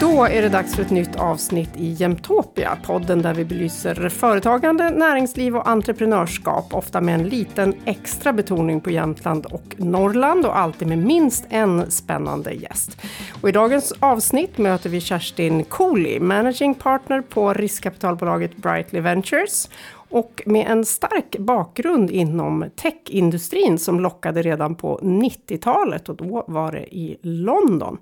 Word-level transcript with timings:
Då 0.00 0.24
är 0.24 0.42
det 0.42 0.48
dags 0.48 0.74
för 0.74 0.82
ett 0.82 0.90
nytt 0.90 1.16
avsnitt 1.16 1.70
i 1.76 1.92
Jämtopia, 1.92 2.78
podden 2.82 3.22
där 3.22 3.34
vi 3.34 3.44
belyser 3.44 4.08
företagande, 4.08 4.90
näringsliv 4.90 5.56
och 5.56 5.68
entreprenörskap, 5.68 6.74
ofta 6.74 7.00
med 7.00 7.14
en 7.14 7.28
liten 7.28 7.74
extra 7.84 8.32
betoning 8.32 8.80
på 8.80 8.90
Jämtland 8.90 9.46
och 9.46 9.74
Norrland 9.76 10.46
och 10.46 10.58
alltid 10.58 10.88
med 10.88 10.98
minst 10.98 11.44
en 11.48 11.90
spännande 11.90 12.52
gäst. 12.52 13.02
Och 13.42 13.48
I 13.48 13.52
dagens 13.52 13.92
avsnitt 14.00 14.58
möter 14.58 14.90
vi 14.90 15.00
Kerstin 15.00 15.64
Cooley, 15.64 16.20
managing 16.20 16.74
partner 16.74 17.20
på 17.20 17.54
riskkapitalbolaget 17.54 18.56
Brightly 18.56 19.00
Ventures 19.00 19.68
och 20.10 20.42
med 20.46 20.66
en 20.66 20.84
stark 20.84 21.38
bakgrund 21.38 22.10
inom 22.10 22.64
techindustrin 22.76 23.78
som 23.78 24.00
lockade 24.00 24.42
redan 24.42 24.74
på 24.74 24.98
90-talet 25.02 26.08
och 26.08 26.16
då 26.16 26.44
var 26.48 26.72
det 26.72 26.96
i 26.96 27.18
London. 27.22 27.98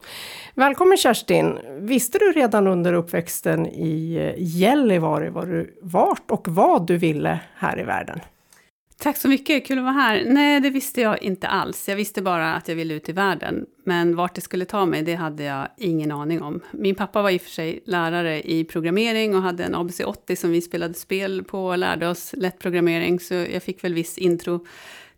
Välkommen 0.55 0.97
Kerstin! 0.97 1.59
Visste 1.81 2.19
du 2.19 2.33
redan 2.33 2.67
under 2.67 2.93
uppväxten 2.93 3.67
i 3.67 4.35
Gällivare 4.39 5.31
var 5.31 5.47
du 5.47 5.79
vart 5.83 6.31
och 6.31 6.49
vad 6.49 6.87
du 6.87 6.97
ville 6.97 7.41
här 7.55 7.81
i 7.81 7.83
världen? 7.83 8.21
Tack 9.01 9.17
så 9.17 9.29
mycket, 9.29 9.67
kul 9.67 9.79
att 9.79 9.85
vara 9.85 9.95
här. 9.95 10.25
Nej, 10.27 10.61
det 10.61 10.71
visste 10.71 11.01
jag 11.01 11.23
inte 11.23 11.49
alls. 11.49 11.89
Jag 11.89 11.97
visste 11.97 12.23
bara 12.23 12.55
att 12.55 12.69
jag 12.69 12.77
ville 12.77 12.95
ut 12.95 13.09
i 13.09 13.13
världen. 13.13 13.67
Men 13.85 14.17
vart 14.17 14.35
det 14.35 14.41
skulle 14.41 14.65
ta 14.65 14.87
mig, 14.87 15.03
det 15.03 15.15
hade 15.15 15.43
jag 15.43 15.69
ingen 15.77 16.13
aning 16.13 16.43
om. 16.43 16.61
Min 16.71 16.95
pappa 16.95 17.23
var 17.23 17.31
i 17.31 17.37
och 17.37 17.43
för 17.43 17.51
sig 17.51 17.81
lärare 17.85 18.51
i 18.51 18.65
programmering 18.65 19.37
och 19.37 19.43
hade 19.43 19.65
en 19.65 19.75
ABC80 19.75 20.35
som 20.35 20.51
vi 20.51 20.61
spelade 20.61 20.95
spel 20.95 21.45
på 21.45 21.67
och 21.67 21.79
lärde 21.79 22.09
oss 22.09 22.35
lätt 22.37 22.59
programmering. 22.59 23.21
Så 23.21 23.35
jag 23.35 23.63
fick 23.63 23.85
väl 23.85 23.95
viss 23.95 24.19
intro 24.19 24.67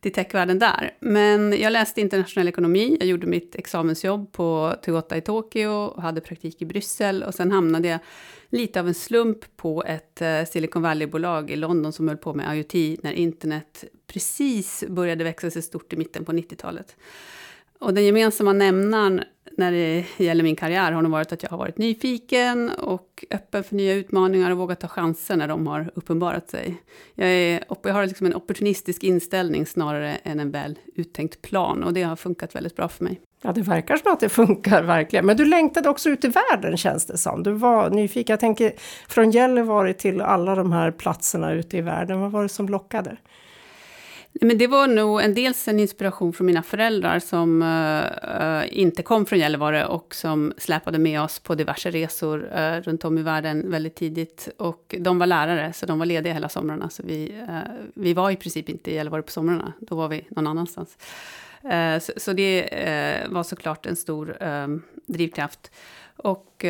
till 0.00 0.12
techvärlden 0.12 0.58
där. 0.58 0.94
Men 1.00 1.60
jag 1.60 1.72
läste 1.72 2.00
internationell 2.00 2.48
ekonomi, 2.48 2.96
jag 3.00 3.08
gjorde 3.08 3.26
mitt 3.26 3.54
examensjobb 3.54 4.32
på 4.32 4.74
Toyota 4.82 5.16
i 5.16 5.20
Tokyo 5.20 5.70
och 5.70 6.02
hade 6.02 6.20
praktik 6.20 6.62
i 6.62 6.64
Bryssel. 6.64 7.22
Och 7.22 7.34
sen 7.34 7.52
hamnade 7.52 7.88
jag 7.88 7.98
lite 8.48 8.80
av 8.80 8.88
en 8.88 8.94
slump 8.94 9.56
på 9.56 9.84
ett 9.84 10.22
eh, 10.22 10.44
Silicon 10.44 10.82
Valley-bolag 10.82 11.50
i 11.50 11.56
London 11.56 11.92
som 11.92 12.08
höll 12.08 12.16
på 12.16 12.34
med 12.34 12.56
IoT 12.56 13.02
när 13.02 13.12
internet 13.12 13.84
precis 14.06 14.84
började 14.88 15.24
växa 15.24 15.50
sig 15.50 15.62
stort 15.62 15.92
i 15.92 15.96
mitten 15.96 16.24
på 16.24 16.32
90-talet. 16.32 16.96
Och 17.80 17.94
den 17.94 18.04
gemensamma 18.04 18.52
nämnaren 18.52 19.22
när 19.56 19.72
det 19.72 20.04
gäller 20.16 20.44
min 20.44 20.56
karriär 20.56 20.92
har 20.92 21.02
nog 21.02 21.12
varit 21.12 21.32
att 21.32 21.42
jag 21.42 21.50
har 21.50 21.58
varit 21.58 21.78
nyfiken 21.78 22.70
och 22.70 23.24
öppen 23.30 23.64
för 23.64 23.74
nya 23.74 23.94
utmaningar 23.94 24.50
och 24.50 24.58
vågat 24.58 24.80
ta 24.80 24.88
chanser 24.88 25.36
när 25.36 25.48
de 25.48 25.66
har 25.66 25.90
uppenbarat 25.94 26.50
sig. 26.50 26.82
Jag, 27.14 27.28
är, 27.28 27.64
jag 27.82 27.92
har 27.92 28.06
liksom 28.06 28.26
en 28.26 28.34
opportunistisk 28.34 29.04
inställning 29.04 29.66
snarare 29.66 30.14
än 30.14 30.40
en 30.40 30.50
väl 30.50 30.78
uttänkt 30.94 31.42
plan 31.42 31.84
och 31.84 31.92
det 31.92 32.02
har 32.02 32.16
funkat 32.16 32.54
väldigt 32.54 32.76
bra 32.76 32.88
för 32.88 33.04
mig. 33.04 33.20
Ja, 33.42 33.52
det 33.52 33.62
verkar 33.62 33.96
som 33.96 34.12
att 34.12 34.20
det 34.20 34.28
funkar 34.28 34.82
verkligen. 34.82 35.26
Men 35.26 35.36
du 35.36 35.44
längtade 35.44 35.88
också 35.88 36.10
ut 36.10 36.24
i 36.24 36.28
världen 36.28 36.76
känns 36.76 37.06
det 37.06 37.18
som. 37.18 37.42
Du 37.42 37.52
var 37.52 37.90
nyfiken. 37.90 38.32
Jag 38.32 38.40
tänker 38.40 38.72
från 39.08 39.30
Gällivare 39.30 39.92
till 39.92 40.20
alla 40.20 40.54
de 40.54 40.72
här 40.72 40.90
platserna 40.90 41.52
ute 41.52 41.76
i 41.76 41.80
världen. 41.80 42.20
Vad 42.20 42.30
var 42.30 42.42
det 42.42 42.48
som 42.48 42.68
lockade? 42.68 43.16
Men 44.42 44.58
det 44.58 44.66
var 44.66 44.86
nog 44.86 45.22
en 45.22 45.34
dels 45.34 45.68
en 45.68 45.80
inspiration 45.80 46.32
från 46.32 46.46
mina 46.46 46.62
föräldrar 46.62 47.18
som 47.18 47.62
uh, 47.62 48.78
inte 48.80 49.02
kom 49.02 49.26
från 49.26 49.38
Gällivare 49.38 49.86
och 49.86 50.14
som 50.14 50.52
släpade 50.58 50.98
med 50.98 51.22
oss 51.22 51.38
på 51.38 51.54
diverse 51.54 51.90
resor 51.90 52.50
uh, 52.58 52.82
runt 52.82 53.04
om 53.04 53.18
i 53.18 53.22
världen 53.22 53.70
väldigt 53.70 53.94
tidigt. 53.94 54.48
Och 54.56 54.94
de 54.98 55.18
var 55.18 55.26
lärare, 55.26 55.72
så 55.72 55.86
de 55.86 55.98
var 55.98 56.06
lediga 56.06 56.32
hela 56.32 56.48
somrarna. 56.48 56.90
Så 56.90 57.02
vi, 57.06 57.34
uh, 57.48 57.58
vi 57.94 58.14
var 58.14 58.30
i 58.30 58.36
princip 58.36 58.68
inte 58.68 58.90
i 58.90 58.94
Gällivare 58.94 59.22
på 59.22 59.32
somrarna, 59.32 59.72
då 59.80 59.94
var 59.94 60.08
vi 60.08 60.26
någon 60.30 60.46
annanstans. 60.46 60.98
Så, 62.00 62.12
så, 62.16 62.32
det 62.32 62.68
var 63.28 63.42
såklart 63.42 63.86
en 63.86 63.96
stor 63.96 64.36
drivkraft. 65.12 65.70
Och 66.16 66.64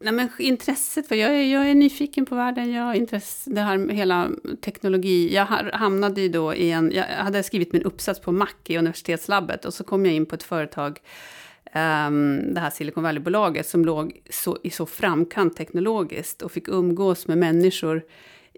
Nej, 0.00 0.12
men 0.12 0.28
intresset, 0.38 1.08
för 1.08 1.14
jag 1.14 1.30
är, 1.30 1.42
jag 1.42 1.70
är 1.70 1.74
nyfiken 1.74 2.26
på 2.26 2.34
världen, 2.34 2.72
jag 2.72 2.82
har 2.82 2.94
intresse, 2.94 3.50
det 3.50 3.60
här 3.60 3.88
hela 3.88 4.30
teknologi. 4.60 5.34
Jag 5.34 5.46
hamnade 5.72 6.20
ju 6.20 6.28
då 6.28 6.54
i 6.54 6.70
en, 6.70 6.92
jag 6.94 7.04
hade 7.04 7.42
skrivit 7.42 7.72
min 7.72 7.82
uppsats 7.82 8.20
på 8.20 8.32
Mac 8.32 8.48
i 8.66 8.78
universitetslabbet 8.78 9.64
och 9.64 9.74
så 9.74 9.84
kom 9.84 10.06
jag 10.06 10.14
in 10.14 10.26
på 10.26 10.34
ett 10.34 10.42
företag, 10.42 10.98
um, 11.74 12.54
det 12.54 12.60
här 12.60 12.70
Silicon 12.70 13.02
Valley-bolaget, 13.02 13.66
som 13.66 13.84
låg 13.84 14.20
så, 14.30 14.58
i 14.62 14.70
så 14.70 14.86
framkant 14.86 15.56
teknologiskt 15.56 16.42
och 16.42 16.52
fick 16.52 16.68
umgås 16.68 17.26
med 17.26 17.38
människor 17.38 18.02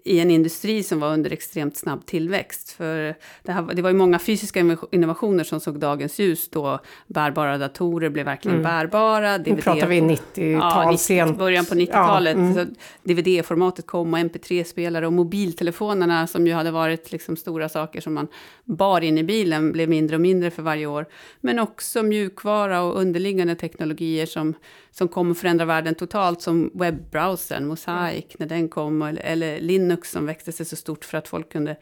i 0.03 0.19
en 0.19 0.31
industri 0.31 0.83
som 0.83 0.99
var 0.99 1.13
under 1.13 1.33
extremt 1.33 1.77
snabb 1.77 2.05
tillväxt. 2.05 2.71
För 2.71 3.15
det, 3.43 3.51
här, 3.51 3.73
det 3.73 3.81
var 3.81 3.89
ju 3.89 3.95
många 3.95 4.19
fysiska 4.19 4.77
innovationer 4.91 5.43
som 5.43 5.59
såg 5.59 5.79
dagens 5.79 6.19
ljus 6.19 6.49
då. 6.49 6.79
Bärbara 7.07 7.57
datorer 7.57 8.09
blev 8.09 8.25
verkligen 8.25 8.59
mm. 8.59 8.71
bärbara. 8.71 9.37
DVD, 9.37 9.55
nu 9.55 9.61
pratar 9.61 9.87
vi 9.87 10.01
90-tal, 10.01 11.17
ja, 11.17 11.33
början 11.33 11.65
på 11.65 11.75
90-talet. 11.75 12.37
Ja, 12.37 12.43
mm. 12.43 12.75
DVD-formatet 13.03 13.85
kom 13.85 14.13
och 14.13 14.19
MP3-spelare 14.19 15.07
och 15.07 15.13
mobiltelefonerna 15.13 16.27
som 16.27 16.47
ju 16.47 16.53
hade 16.53 16.71
varit 16.71 17.11
liksom 17.11 17.37
stora 17.37 17.69
saker 17.69 18.01
som 18.01 18.13
man 18.13 18.27
bar 18.65 19.01
in 19.01 19.17
i 19.17 19.23
bilen 19.23 19.71
blev 19.71 19.89
mindre 19.89 20.15
och 20.15 20.21
mindre 20.21 20.51
för 20.51 20.63
varje 20.63 20.85
år. 20.85 21.05
Men 21.41 21.59
också 21.59 22.03
mjukvara 22.03 22.81
och 22.81 22.99
underliggande 22.99 23.55
teknologier 23.55 24.25
som 24.25 24.53
som 24.91 25.07
kom 25.07 25.31
att 25.31 25.37
förändra 25.37 25.65
världen 25.65 25.95
totalt, 25.95 26.41
som 26.41 26.71
webbrowsern, 26.73 27.67
Mosaic, 27.67 28.25
när 28.37 28.47
den 28.47 28.69
kom, 28.69 29.01
eller, 29.01 29.21
eller 29.21 29.59
Linux 29.59 29.90
som 30.05 30.25
växte 30.25 30.51
sig 30.51 30.65
så 30.65 30.75
stort 30.75 31.05
för 31.05 31.17
att 31.17 31.27
folk 31.27 31.51
kunde 31.51 31.77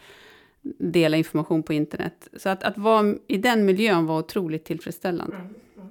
dela 0.80 1.18
information 1.18 1.64
på 1.64 1.74
internet. 1.74 2.28
Så 2.38 2.50
att, 2.50 2.64
att 2.64 2.78
vara 2.78 3.16
i 3.28 3.38
den 3.38 3.66
miljön 3.66 4.06
var 4.06 4.20
otroligt 4.20 4.66
tillfredsställande. 4.66 5.36
Mm. 5.36 5.48
Mm. 5.78 5.90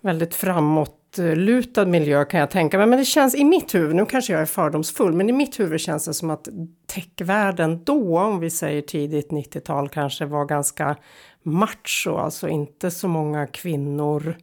Väldigt 0.00 0.34
framåtlutad 0.34 1.86
miljö 1.86 2.24
kan 2.24 2.40
jag 2.40 2.50
tänka 2.50 2.78
mig. 2.78 2.86
Men 2.86 2.98
det 2.98 3.04
känns 3.04 3.34
i 3.34 3.44
mitt 3.44 3.74
huvud, 3.74 3.96
nu 3.96 4.06
kanske 4.06 4.32
jag 4.32 4.42
är 4.42 4.46
fördomsfull, 4.46 5.12
men 5.12 5.28
i 5.28 5.32
mitt 5.32 5.60
huvud 5.60 5.80
känns 5.80 6.04
det 6.04 6.14
som 6.14 6.30
att 6.30 6.48
techvärlden 6.86 7.84
då, 7.84 8.18
om 8.18 8.40
vi 8.40 8.50
säger 8.50 8.82
tidigt 8.82 9.30
90-tal, 9.30 9.88
kanske 9.88 10.26
var 10.26 10.44
ganska 10.44 10.96
macho, 11.42 12.16
alltså 12.16 12.48
inte 12.48 12.90
så 12.90 13.08
många 13.08 13.46
kvinnor 13.46 14.36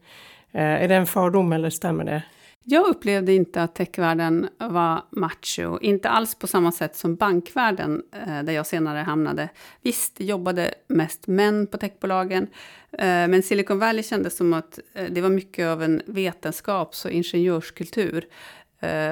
Eh, 0.53 0.83
är 0.83 0.87
det 0.87 0.95
en 0.95 1.05
fördom 1.05 1.53
eller 1.53 1.69
stämmer 1.69 2.03
det? 2.03 2.23
Jag 2.66 2.88
upplevde 2.88 3.34
inte 3.34 3.63
att 3.63 3.75
techvärlden 3.75 4.50
var 4.57 5.01
macho, 5.09 5.79
inte 5.81 6.09
alls 6.09 6.35
på 6.35 6.47
samma 6.47 6.72
sätt 6.72 6.96
som 6.96 7.16
bankvärlden, 7.16 8.03
eh, 8.12 8.44
där 8.44 8.53
jag 8.53 8.68
senare 8.68 8.97
hamnade. 8.97 9.50
Visst, 9.81 10.16
det 10.16 10.25
jobbade 10.25 10.74
mest 10.88 11.28
män 11.28 11.68
på 11.68 11.78
techbolagen, 11.78 12.47
eh, 12.91 13.06
men 13.06 13.44
Silicon 13.44 13.79
Valley 13.79 14.03
kändes 14.03 14.38
som 14.38 14.53
att 14.53 14.79
eh, 14.94 15.06
det 15.09 15.22
var 15.22 15.29
mycket 15.29 15.68
av 15.68 15.84
en 15.84 16.01
vetenskaps 16.06 17.06
och 17.06 17.12
ingenjörskultur. 17.12 18.28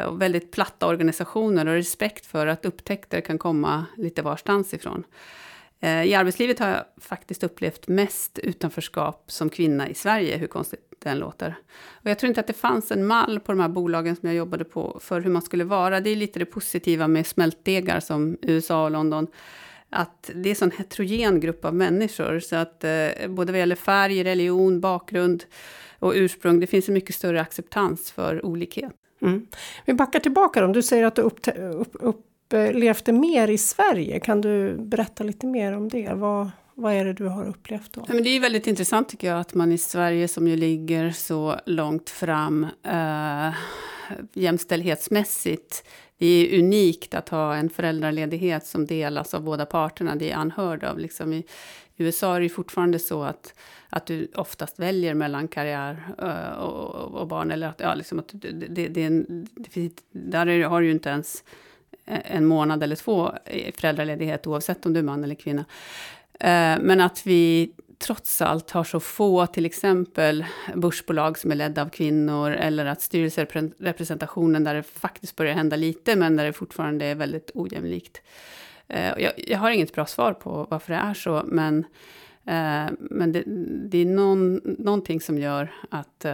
Och 0.07 0.21
väldigt 0.21 0.51
platta 0.51 0.87
organisationer 0.87 1.65
och 1.65 1.73
respekt 1.73 2.25
för 2.25 2.47
att 2.47 2.65
upptäckter 2.65 3.21
kan 3.21 3.37
komma 3.37 3.85
lite 3.97 4.21
varstans 4.21 4.73
ifrån. 4.73 5.03
I 5.81 6.13
arbetslivet 6.13 6.59
har 6.59 6.67
jag 6.69 6.83
faktiskt 6.97 7.43
upplevt 7.43 7.87
mest 7.87 8.39
utanförskap 8.39 9.31
som 9.31 9.49
kvinna 9.49 9.89
i 9.89 9.93
Sverige, 9.93 10.37
hur 10.37 10.47
konstigt 10.47 10.90
den 11.03 11.19
låter. 11.19 11.55
Och 11.91 12.09
jag 12.09 12.19
tror 12.19 12.27
inte 12.27 12.39
att 12.39 12.47
det 12.47 12.53
fanns 12.53 12.91
en 12.91 13.05
mall 13.05 13.39
på 13.39 13.51
de 13.51 13.61
här 13.61 13.69
bolagen 13.69 14.15
som 14.15 14.29
jag 14.29 14.35
jobbade 14.35 14.63
på 14.63 14.99
för 15.01 15.21
hur 15.21 15.31
man 15.31 15.41
skulle 15.41 15.63
vara. 15.63 15.99
Det 15.99 16.09
är 16.09 16.15
lite 16.15 16.39
det 16.39 16.45
positiva 16.45 17.07
med 17.07 17.27
smältdegar 17.27 17.99
som 17.99 18.37
USA 18.41 18.83
och 18.83 18.91
London. 18.91 19.27
Att 19.89 20.31
det 20.35 20.49
är 20.49 20.51
en 20.51 20.55
sån 20.55 20.71
heterogen 20.71 21.39
grupp 21.39 21.65
av 21.65 21.75
människor. 21.75 22.39
Så 22.39 22.55
att 22.55 22.83
eh, 22.83 23.27
både 23.27 23.51
vad 23.51 23.59
gäller 23.59 23.75
färg, 23.75 24.23
religion, 24.23 24.81
bakgrund 24.81 25.43
och 25.99 26.13
ursprung, 26.15 26.59
det 26.59 26.67
finns 26.67 26.87
en 26.87 26.93
mycket 26.93 27.15
större 27.15 27.41
acceptans 27.41 28.11
för 28.11 28.45
olikhet. 28.45 28.93
Mm. 29.21 29.47
Vi 29.85 29.93
backar 29.93 30.19
tillbaka 30.19 30.61
då. 30.61 30.67
Du 30.67 30.81
säger 30.81 31.03
att 31.03 31.15
du 31.15 31.21
upp, 31.21 31.39
upp, 31.55 31.95
upplevde 31.99 33.11
mer 33.11 33.47
i 33.47 33.57
Sverige. 33.57 34.19
Kan 34.19 34.41
du 34.41 34.77
berätta 34.77 35.23
lite 35.23 35.45
mer 35.45 35.71
om 35.71 35.89
det? 35.89 36.13
Vad, 36.13 36.49
vad 36.81 36.93
är 36.93 37.05
det 37.05 37.13
du 37.13 37.25
har 37.25 37.45
upplevt 37.45 37.93
då? 37.93 38.05
Ja, 38.07 38.13
men 38.13 38.23
det 38.23 38.29
är 38.29 38.39
väldigt 38.39 38.67
intressant 38.67 39.09
tycker 39.09 39.27
jag 39.27 39.39
att 39.39 39.53
man 39.53 39.71
i 39.71 39.77
Sverige 39.77 40.27
som 40.27 40.47
ju 40.47 40.55
ligger 40.55 41.11
så 41.11 41.59
långt 41.65 42.09
fram 42.09 42.67
eh, 42.83 43.53
jämställdhetsmässigt. 44.33 45.83
Det 46.17 46.25
är 46.27 46.59
unikt 46.59 47.13
att 47.13 47.29
ha 47.29 47.55
en 47.55 47.69
föräldraledighet 47.69 48.65
som 48.65 48.85
delas 48.85 49.33
av 49.33 49.43
båda 49.43 49.65
parterna. 49.65 50.15
Det 50.15 50.31
är 50.31 50.35
anhörd 50.35 50.83
av. 50.83 50.99
Liksom 50.99 51.33
I 51.33 51.45
USA 51.97 52.35
är 52.35 52.41
det 52.41 52.49
fortfarande 52.49 52.99
så 52.99 53.23
att, 53.23 53.53
att 53.89 54.05
du 54.05 54.31
oftast 54.35 54.79
väljer 54.79 55.13
mellan 55.13 55.47
karriär 55.47 56.03
eh, 56.21 56.59
och, 56.59 57.21
och, 57.21 57.27
barn. 57.27 57.51
Eller 57.51 57.67
att, 57.67 57.79
ja, 57.79 57.93
liksom 57.93 58.19
att 58.19 58.29
det, 58.31 58.51
det, 58.51 58.87
det, 58.87 59.09
det, 59.55 60.03
där 60.11 60.63
har 60.63 60.81
du 60.81 60.87
ju 60.87 60.93
inte 60.93 61.09
ens 61.09 61.43
en 62.05 62.45
månad 62.45 62.83
eller 62.83 62.95
två 62.95 63.31
föräldraledighet 63.75 64.47
oavsett 64.47 64.85
om 64.85 64.93
du 64.93 64.99
är 64.99 65.03
man 65.03 65.23
eller 65.23 65.35
kvinna. 65.35 65.65
Eh, 66.41 66.79
men 66.79 67.01
att 67.01 67.27
vi 67.27 67.71
trots 67.99 68.41
allt 68.41 68.71
har 68.71 68.83
så 68.83 68.99
få, 68.99 69.47
till 69.47 69.65
exempel 69.65 70.45
börsbolag 70.75 71.37
som 71.37 71.51
är 71.51 71.55
ledda 71.55 71.81
av 71.81 71.89
kvinnor, 71.89 72.51
eller 72.51 72.85
att 72.85 73.01
styrelserepresentationen 73.01 74.63
där 74.63 74.75
det 74.75 74.83
faktiskt 74.83 75.35
börjar 75.35 75.53
hända 75.53 75.75
lite, 75.75 76.15
men 76.15 76.35
där 76.35 76.45
det 76.45 76.53
fortfarande 76.53 77.05
är 77.05 77.15
väldigt 77.15 77.51
ojämlikt. 77.53 78.21
Eh, 78.87 79.13
jag, 79.17 79.31
jag 79.37 79.59
har 79.59 79.71
inget 79.71 79.93
bra 79.93 80.05
svar 80.05 80.33
på 80.33 80.67
varför 80.69 80.93
det 80.93 80.99
är 80.99 81.13
så, 81.13 81.43
men, 81.45 81.79
eh, 82.45 82.85
men 82.99 83.31
det, 83.31 83.43
det 83.89 83.97
är 83.97 84.05
någon, 84.05 84.61
någonting 84.63 85.21
som 85.21 85.37
gör 85.37 85.73
att, 85.89 86.25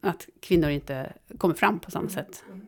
att 0.00 0.28
kvinnor 0.40 0.70
inte 0.70 1.12
kommer 1.38 1.54
fram 1.54 1.78
på 1.78 1.90
samma 1.90 2.08
sätt. 2.08 2.44
Mm. 2.48 2.66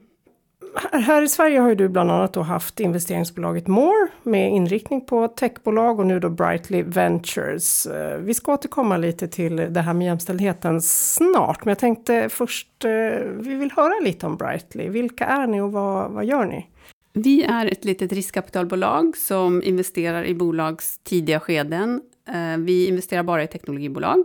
Här 0.92 1.22
i 1.22 1.28
Sverige 1.28 1.60
har 1.60 1.68
ju 1.68 1.74
du 1.74 1.88
bland 1.88 2.10
annat 2.10 2.32
då 2.32 2.40
haft 2.40 2.80
investeringsbolaget 2.80 3.66
More 3.66 4.08
med 4.22 4.50
inriktning 4.50 5.06
på 5.06 5.28
techbolag 5.28 5.98
och 5.98 6.06
nu 6.06 6.20
då 6.20 6.30
Brightly 6.30 6.82
Ventures. 6.82 7.86
Eh, 7.86 8.18
vi 8.18 8.34
ska 8.34 8.52
återkomma 8.52 8.96
lite 8.96 9.28
till 9.28 9.56
det 9.56 9.80
här 9.80 9.94
med 9.94 10.06
jämställdheten 10.06 10.82
snart, 10.82 11.64
men 11.64 11.70
jag 11.70 11.78
tänkte 11.78 12.28
först, 12.28 12.84
eh, 12.84 12.90
vi 13.24 13.54
vill 13.54 13.70
höra 13.70 14.00
lite 14.04 14.26
om 14.26 14.36
Brightly. 14.36 14.88
Vilka 14.88 15.24
är 15.24 15.46
ni 15.46 15.60
och 15.60 15.72
vad, 15.72 16.10
vad 16.10 16.24
gör 16.24 16.46
ni? 16.46 16.66
Vi 17.12 17.42
är 17.44 17.66
ett 17.66 17.84
litet 17.84 18.12
riskkapitalbolag 18.12 19.16
som 19.16 19.62
investerar 19.62 20.24
i 20.24 20.34
bolags 20.34 20.98
tidiga 20.98 21.40
skeden. 21.40 22.00
Eh, 22.28 22.58
vi 22.58 22.88
investerar 22.88 23.22
bara 23.22 23.42
i 23.42 23.46
teknologibolag 23.46 24.24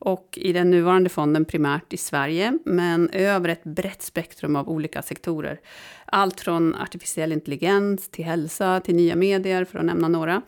och 0.00 0.38
i 0.40 0.52
den 0.52 0.70
nuvarande 0.70 1.08
fonden 1.08 1.44
primärt 1.44 1.92
i 1.92 1.96
Sverige, 1.96 2.58
men 2.64 3.10
över 3.10 3.48
ett 3.48 3.64
brett 3.64 4.02
spektrum 4.02 4.56
av 4.56 4.68
olika 4.68 5.02
sektorer. 5.02 5.60
Allt 6.04 6.40
från 6.40 6.74
artificiell 6.74 7.32
intelligens 7.32 8.08
till 8.08 8.24
hälsa 8.24 8.80
till 8.80 8.94
nya 8.94 9.16
medier, 9.16 9.64
för 9.64 9.78
att 9.78 9.84
nämna 9.84 10.08
några. 10.08 10.42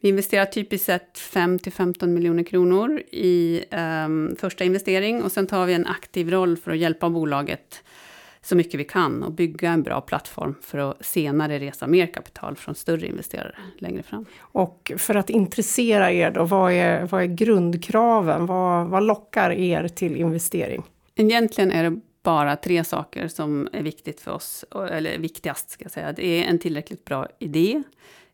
Vi 0.00 0.08
investerar 0.08 0.46
typiskt 0.46 0.86
sett 0.86 1.18
5 1.18 1.58
till 1.58 1.72
15 1.72 2.14
miljoner 2.14 2.42
kronor 2.42 3.02
i 3.10 3.64
um, 4.06 4.36
första 4.38 4.64
investering 4.64 5.22
och 5.22 5.32
sen 5.32 5.46
tar 5.46 5.66
vi 5.66 5.74
en 5.74 5.86
aktiv 5.86 6.30
roll 6.30 6.56
för 6.56 6.70
att 6.70 6.78
hjälpa 6.78 7.10
bolaget 7.10 7.82
så 8.44 8.56
mycket 8.56 8.80
vi 8.80 8.84
kan 8.84 9.22
och 9.22 9.32
bygga 9.32 9.70
en 9.70 9.82
bra 9.82 10.00
plattform 10.00 10.54
för 10.62 10.78
att 10.78 11.04
senare 11.04 11.58
resa 11.58 11.86
mer 11.86 12.06
kapital 12.06 12.56
från 12.56 12.74
större 12.74 13.06
investerare 13.06 13.56
längre 13.78 14.02
fram. 14.02 14.24
Och 14.38 14.92
för 14.96 15.14
att 15.14 15.30
intressera 15.30 16.12
er 16.12 16.30
då, 16.30 16.44
vad 16.44 16.72
är, 16.72 17.06
vad 17.06 17.22
är 17.22 17.26
grundkraven? 17.26 18.46
Vad, 18.46 18.86
vad 18.86 19.02
lockar 19.02 19.50
er 19.50 19.88
till 19.88 20.16
investering? 20.16 20.82
Egentligen 21.14 21.72
är 21.72 21.90
det 21.90 22.00
bara 22.22 22.56
tre 22.56 22.84
saker 22.84 23.28
som 23.28 23.68
är 23.72 23.82
viktigt 23.82 24.20
för 24.20 24.30
oss, 24.30 24.64
eller 24.90 25.18
viktigast 25.18 25.70
ska 25.70 25.84
jag 25.84 25.92
säga. 25.92 26.12
Det 26.12 26.26
är 26.26 26.44
en 26.44 26.58
tillräckligt 26.58 27.04
bra 27.04 27.28
idé, 27.38 27.82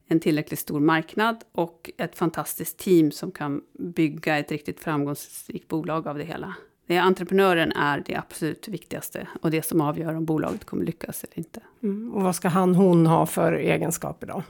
en 0.06 0.20
tillräckligt 0.20 0.60
stor 0.60 0.80
marknad 0.80 1.44
och 1.52 1.90
ett 1.96 2.18
fantastiskt 2.18 2.78
team 2.78 3.10
som 3.12 3.30
kan 3.30 3.62
bygga 3.78 4.38
ett 4.38 4.50
riktigt 4.50 4.80
framgångsrikt 4.80 5.68
bolag 5.68 6.08
av 6.08 6.18
det 6.18 6.24
hela. 6.24 6.54
Entreprenören 6.98 7.72
är 7.72 8.02
det 8.06 8.16
absolut 8.16 8.68
viktigaste 8.68 9.26
och 9.42 9.50
det 9.50 9.62
som 9.62 9.80
avgör 9.80 10.14
om 10.14 10.24
bolaget 10.24 10.64
kommer 10.64 10.84
lyckas 10.84 11.24
eller 11.24 11.38
inte. 11.38 11.60
Mm. 11.82 12.12
Och 12.12 12.22
vad 12.22 12.36
ska 12.36 12.48
han, 12.48 12.74
hon 12.74 13.06
ha 13.06 13.26
för 13.26 13.52
egenskaper 13.52 14.26
då? 14.26 14.42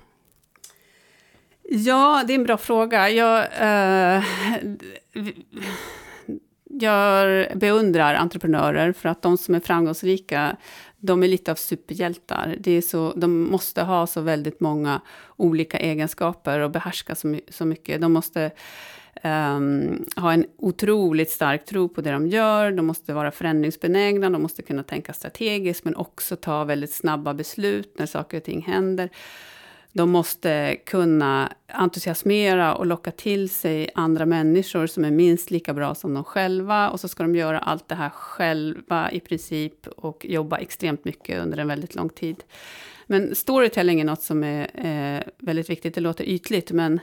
Ja, 1.73 2.25
det 2.27 2.33
är 2.33 2.39
en 2.39 2.45
bra 2.45 2.57
fråga. 2.57 3.11
Jag, 3.11 3.47
eh, 3.61 4.25
jag 6.65 7.47
beundrar 7.59 8.15
entreprenörer 8.15 8.93
för 8.93 9.09
att 9.09 9.23
de 9.23 9.39
som 9.39 9.55
är 9.55 9.61
framgångsrika, 9.61 10.57
de 10.97 11.23
är 11.23 11.29
lite 11.29 11.51
av 11.51 11.55
superhjältar. 11.55 12.57
Det 12.61 12.71
är 12.71 12.83
så, 12.83 13.13
de 13.17 13.51
måste 13.51 13.83
ha 13.83 14.07
så 14.07 14.21
väldigt 14.21 14.61
många 14.61 15.01
olika 15.37 15.79
egenskaper 15.79 16.59
och 16.61 16.71
behärska 16.71 17.15
så, 17.15 17.39
så 17.49 17.65
mycket. 17.65 18.01
De 18.01 18.13
måste 18.13 18.51
um, 19.25 20.07
ha 20.17 20.33
en 20.33 20.47
otroligt 20.57 21.31
stark 21.31 21.65
tro 21.65 21.89
på 21.89 22.01
det 22.01 22.11
de 22.11 22.29
gör, 22.29 22.73
de 22.73 22.87
måste 22.87 23.13
vara 23.13 23.31
förändringsbenägna, 23.31 24.31
de 24.31 24.43
måste 24.43 24.63
kunna 24.63 24.83
tänka 24.83 25.13
strategiskt, 25.13 25.85
men 25.85 25.97
också 25.97 26.37
ta 26.37 26.65
väldigt 26.65 26.95
snabba 26.95 27.35
beslut 27.35 27.99
när 27.99 28.07
saker 28.07 28.37
och 28.37 28.45
ting 28.45 28.63
händer. 28.63 29.11
De 29.93 30.11
måste 30.11 30.77
kunna 30.87 31.53
entusiasmera 31.67 32.75
och 32.75 32.87
locka 32.87 33.11
till 33.11 33.51
sig 33.51 33.91
andra 33.95 34.27
människor 34.27 34.87
som 34.87 35.05
är 35.05 35.11
minst 35.11 35.51
lika 35.51 35.75
bra 35.75 35.95
som 35.95 36.15
de 36.15 36.25
själva. 36.25 36.91
Och 36.91 37.01
så 37.01 37.09
ska 37.09 37.23
de 37.23 37.37
göra 37.37 37.59
allt 37.59 37.89
det 37.89 37.95
här 37.95 38.11
själva 38.11 39.11
i 39.11 39.21
princip 39.21 39.87
och 39.87 40.27
jobba 40.29 40.59
extremt 40.59 41.05
mycket 41.05 41.43
under 41.43 41.59
en 41.59 41.69
väldigt 41.69 41.95
lång 41.95 42.09
tid. 42.09 42.45
Men 43.07 43.35
storytelling 43.35 44.01
är 44.01 44.05
något 44.05 44.23
som 44.23 44.45
är 44.45 44.71
eh, 44.75 45.23
väldigt 45.39 45.71
viktigt. 45.71 45.95
Det 45.95 46.01
låter 46.01 46.25
ytligt, 46.25 46.73
men, 46.73 47.01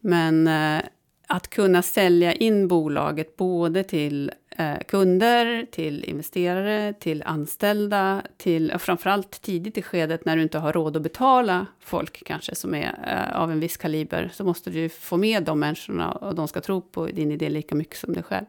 men 0.00 0.48
eh, 0.48 0.82
att 1.30 1.50
kunna 1.50 1.82
sälja 1.82 2.32
in 2.32 2.68
bolaget 2.68 3.36
både 3.36 3.82
till 3.82 4.32
eh, 4.56 4.78
kunder, 4.88 5.66
till 5.70 6.04
investerare, 6.04 6.92
till 6.92 7.22
anställda, 7.22 8.22
till 8.36 8.74
framförallt 8.78 9.42
tidigt 9.42 9.78
i 9.78 9.82
skedet 9.82 10.24
när 10.24 10.36
du 10.36 10.42
inte 10.42 10.58
har 10.58 10.72
råd 10.72 10.96
att 10.96 11.02
betala 11.02 11.66
folk 11.80 12.22
kanske 12.26 12.54
som 12.54 12.74
är 12.74 12.98
eh, 13.06 13.40
av 13.40 13.52
en 13.52 13.60
viss 13.60 13.76
kaliber, 13.76 14.30
så 14.32 14.44
måste 14.44 14.70
du 14.70 14.88
få 14.88 15.16
med 15.16 15.42
de 15.42 15.60
människorna 15.60 16.12
och 16.12 16.34
de 16.34 16.48
ska 16.48 16.60
tro 16.60 16.80
på 16.80 17.06
din 17.06 17.32
idé 17.32 17.48
lika 17.48 17.74
mycket 17.74 17.96
som 17.96 18.12
dig 18.12 18.22
själv. 18.22 18.46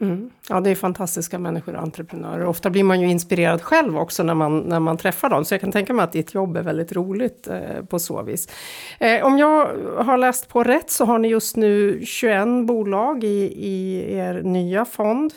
Mm. 0.00 0.30
Ja, 0.48 0.60
det 0.60 0.70
är 0.70 0.74
fantastiska 0.74 1.38
människor 1.38 1.74
och 1.76 1.82
entreprenörer. 1.82 2.46
Ofta 2.46 2.70
blir 2.70 2.84
man 2.84 3.00
ju 3.00 3.10
inspirerad 3.10 3.62
själv 3.62 3.98
också 3.98 4.22
när 4.22 4.34
man, 4.34 4.58
när 4.58 4.80
man 4.80 4.96
träffar 4.96 5.30
dem. 5.30 5.44
Så 5.44 5.54
jag 5.54 5.60
kan 5.60 5.72
tänka 5.72 5.92
mig 5.92 6.04
att 6.04 6.12
ditt 6.12 6.34
jobb 6.34 6.56
är 6.56 6.62
väldigt 6.62 6.92
roligt 6.92 7.48
eh, 7.48 7.84
på 7.88 7.98
så 7.98 8.22
vis. 8.22 8.48
Eh, 8.98 9.26
om 9.26 9.38
jag 9.38 9.66
har 9.98 10.18
läst 10.18 10.48
på 10.48 10.62
rätt 10.62 10.90
så 10.90 11.04
har 11.04 11.18
ni 11.18 11.28
just 11.28 11.56
nu 11.56 12.00
21 12.04 12.66
bolag 12.66 13.24
i, 13.24 13.52
i 13.56 14.04
er 14.14 14.42
nya 14.42 14.84
fond. 14.84 15.34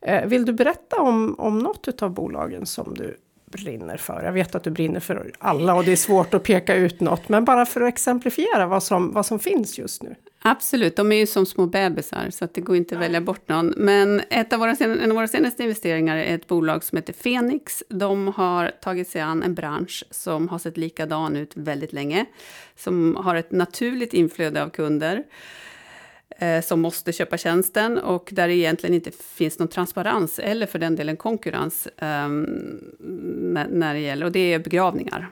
Eh, 0.00 0.26
vill 0.26 0.44
du 0.44 0.52
berätta 0.52 0.96
om, 1.00 1.34
om 1.38 1.58
något 1.58 2.02
av 2.02 2.10
bolagen 2.10 2.66
som 2.66 2.94
du 2.94 3.16
brinner 3.52 3.96
för? 3.96 4.22
Jag 4.22 4.32
vet 4.32 4.54
att 4.54 4.64
du 4.64 4.70
brinner 4.70 5.00
för 5.00 5.32
alla 5.38 5.74
och 5.74 5.84
det 5.84 5.92
är 5.92 5.96
svårt 5.96 6.34
att 6.34 6.42
peka 6.42 6.74
ut 6.74 7.00
något. 7.00 7.28
Men 7.28 7.44
bara 7.44 7.66
för 7.66 7.80
att 7.80 7.88
exemplifiera 7.88 8.66
vad 8.66 8.82
som, 8.82 9.12
vad 9.12 9.26
som 9.26 9.38
finns 9.38 9.78
just 9.78 10.02
nu. 10.02 10.14
Absolut, 10.40 10.96
de 10.96 11.12
är 11.12 11.16
ju 11.16 11.26
som 11.26 11.46
små 11.46 11.66
bebisar, 11.66 12.30
så 12.30 12.44
att 12.44 12.54
det 12.54 12.60
går 12.60 12.76
inte 12.76 12.94
att 12.94 13.00
välja 13.00 13.20
bort 13.20 13.48
någon. 13.48 13.74
Men 13.76 14.22
ett 14.30 14.52
av 14.52 14.58
våra, 14.58 14.70
en 14.72 15.10
av 15.10 15.16
våra 15.16 15.28
senaste 15.28 15.62
investeringar 15.62 16.16
är 16.16 16.34
ett 16.34 16.46
bolag 16.46 16.84
som 16.84 16.96
heter 16.96 17.12
Phoenix. 17.12 17.82
De 17.88 18.28
har 18.28 18.70
tagit 18.82 19.08
sig 19.08 19.20
an 19.20 19.42
en 19.42 19.54
bransch 19.54 20.04
som 20.10 20.48
har 20.48 20.58
sett 20.58 20.76
likadan 20.76 21.36
ut 21.36 21.56
väldigt 21.56 21.92
länge, 21.92 22.26
som 22.76 23.16
har 23.16 23.34
ett 23.34 23.52
naturligt 23.52 24.14
inflöde 24.14 24.62
av 24.62 24.68
kunder 24.68 25.24
eh, 26.38 26.62
som 26.62 26.80
måste 26.80 27.12
köpa 27.12 27.38
tjänsten 27.38 27.98
och 27.98 28.28
där 28.32 28.48
det 28.48 28.54
egentligen 28.54 28.94
inte 28.94 29.10
finns 29.10 29.58
någon 29.58 29.68
transparens 29.68 30.38
eller 30.38 30.66
för 30.66 30.78
den 30.78 30.96
delen 30.96 31.16
konkurrens 31.16 31.86
eh, 31.86 32.28
när, 32.28 33.68
när 33.68 33.94
det 33.94 34.00
gäller, 34.00 34.26
och 34.26 34.32
det 34.32 34.52
är 34.52 34.58
begravningar. 34.58 35.28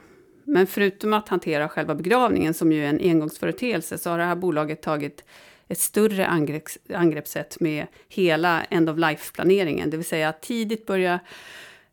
Men 0.49 0.67
förutom 0.67 1.13
att 1.13 1.29
hantera 1.29 1.69
själva 1.69 1.95
begravningen, 1.95 2.53
som 2.53 2.71
ju 2.71 2.85
är 2.85 2.89
en 2.89 2.99
engångsföreteelse, 2.99 3.97
så 3.97 4.09
har 4.09 4.17
det 4.17 4.23
här 4.23 4.35
bolaget 4.35 4.81
tagit 4.81 5.23
ett 5.67 5.79
större 5.79 6.27
angrepps, 6.27 6.77
angreppssätt 6.93 7.59
med 7.59 7.87
hela 8.09 8.63
end 8.63 8.89
of 8.89 8.97
life-planeringen. 8.97 9.89
Det 9.89 9.97
vill 9.97 10.05
säga 10.05 10.29
att 10.29 10.41
tidigt 10.41 10.85
börja 10.85 11.19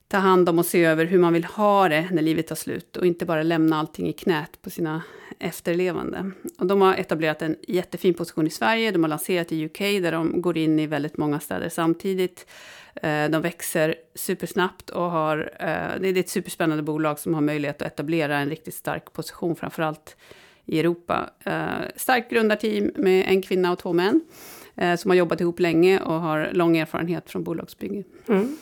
ta 0.08 0.18
hand 0.18 0.49
om 0.49 0.58
och 0.58 0.66
se 0.66 0.84
över 0.84 1.04
hur 1.04 1.18
man 1.18 1.32
vill 1.32 1.44
ha 1.44 1.88
det 1.88 2.08
när 2.11 2.23
livet 2.23 2.46
tar 2.46 2.56
slut 2.56 2.96
och 2.96 3.06
inte 3.06 3.26
bara 3.26 3.42
lämna 3.42 3.78
allting 3.78 4.08
i 4.08 4.12
knät 4.12 4.62
på 4.62 4.70
sina 4.70 5.02
efterlevande. 5.38 6.30
Och 6.58 6.66
de 6.66 6.80
har 6.80 6.94
etablerat 6.94 7.42
en 7.42 7.56
jättefin 7.68 8.14
position 8.14 8.46
i 8.46 8.50
Sverige, 8.50 8.90
de 8.90 9.02
har 9.02 9.08
lanserat 9.08 9.52
i 9.52 9.64
UK 9.64 9.78
där 9.78 10.12
de 10.12 10.42
går 10.42 10.58
in 10.58 10.78
i 10.78 10.87
väldigt 10.87 11.16
många 11.16 11.40
städer 11.40 11.68
samtidigt. 11.68 12.46
Eh, 12.94 13.30
de 13.30 13.42
växer 13.42 13.94
supersnabbt 14.14 14.90
och 14.90 15.11
har, 15.11 15.52
eh, 15.61 16.00
det 16.00 16.08
är 16.08 16.16
ett 16.16 16.28
superspännande 16.28 16.82
bolag 16.82 17.18
som 17.18 17.34
har 17.34 17.40
möjlighet 17.40 17.82
att 17.82 17.92
etablera 17.92 18.38
en 18.38 18.49
riktigt 18.49 18.75
stark 18.75 19.12
position, 19.12 19.56
framförallt 19.56 20.16
i 20.64 20.80
Europa. 20.80 21.30
Eh, 21.44 21.64
starkt 21.96 22.30
grundarteam 22.30 22.90
med 22.96 23.25
en 23.28 23.42
kvinna 23.42 23.73
och 23.73 23.78
två 23.78 23.92
män 23.92 24.20
som 24.99 25.11
har 25.11 25.16
jobbat 25.16 25.40
ihop 25.40 25.61
länge 25.61 26.00
och 26.00 26.20
har 26.20 26.50
lång 26.52 26.76
erfarenhet 26.76 27.30
från 27.30 27.44
bolagsbygge. 27.44 28.04
Mm. 28.28 28.56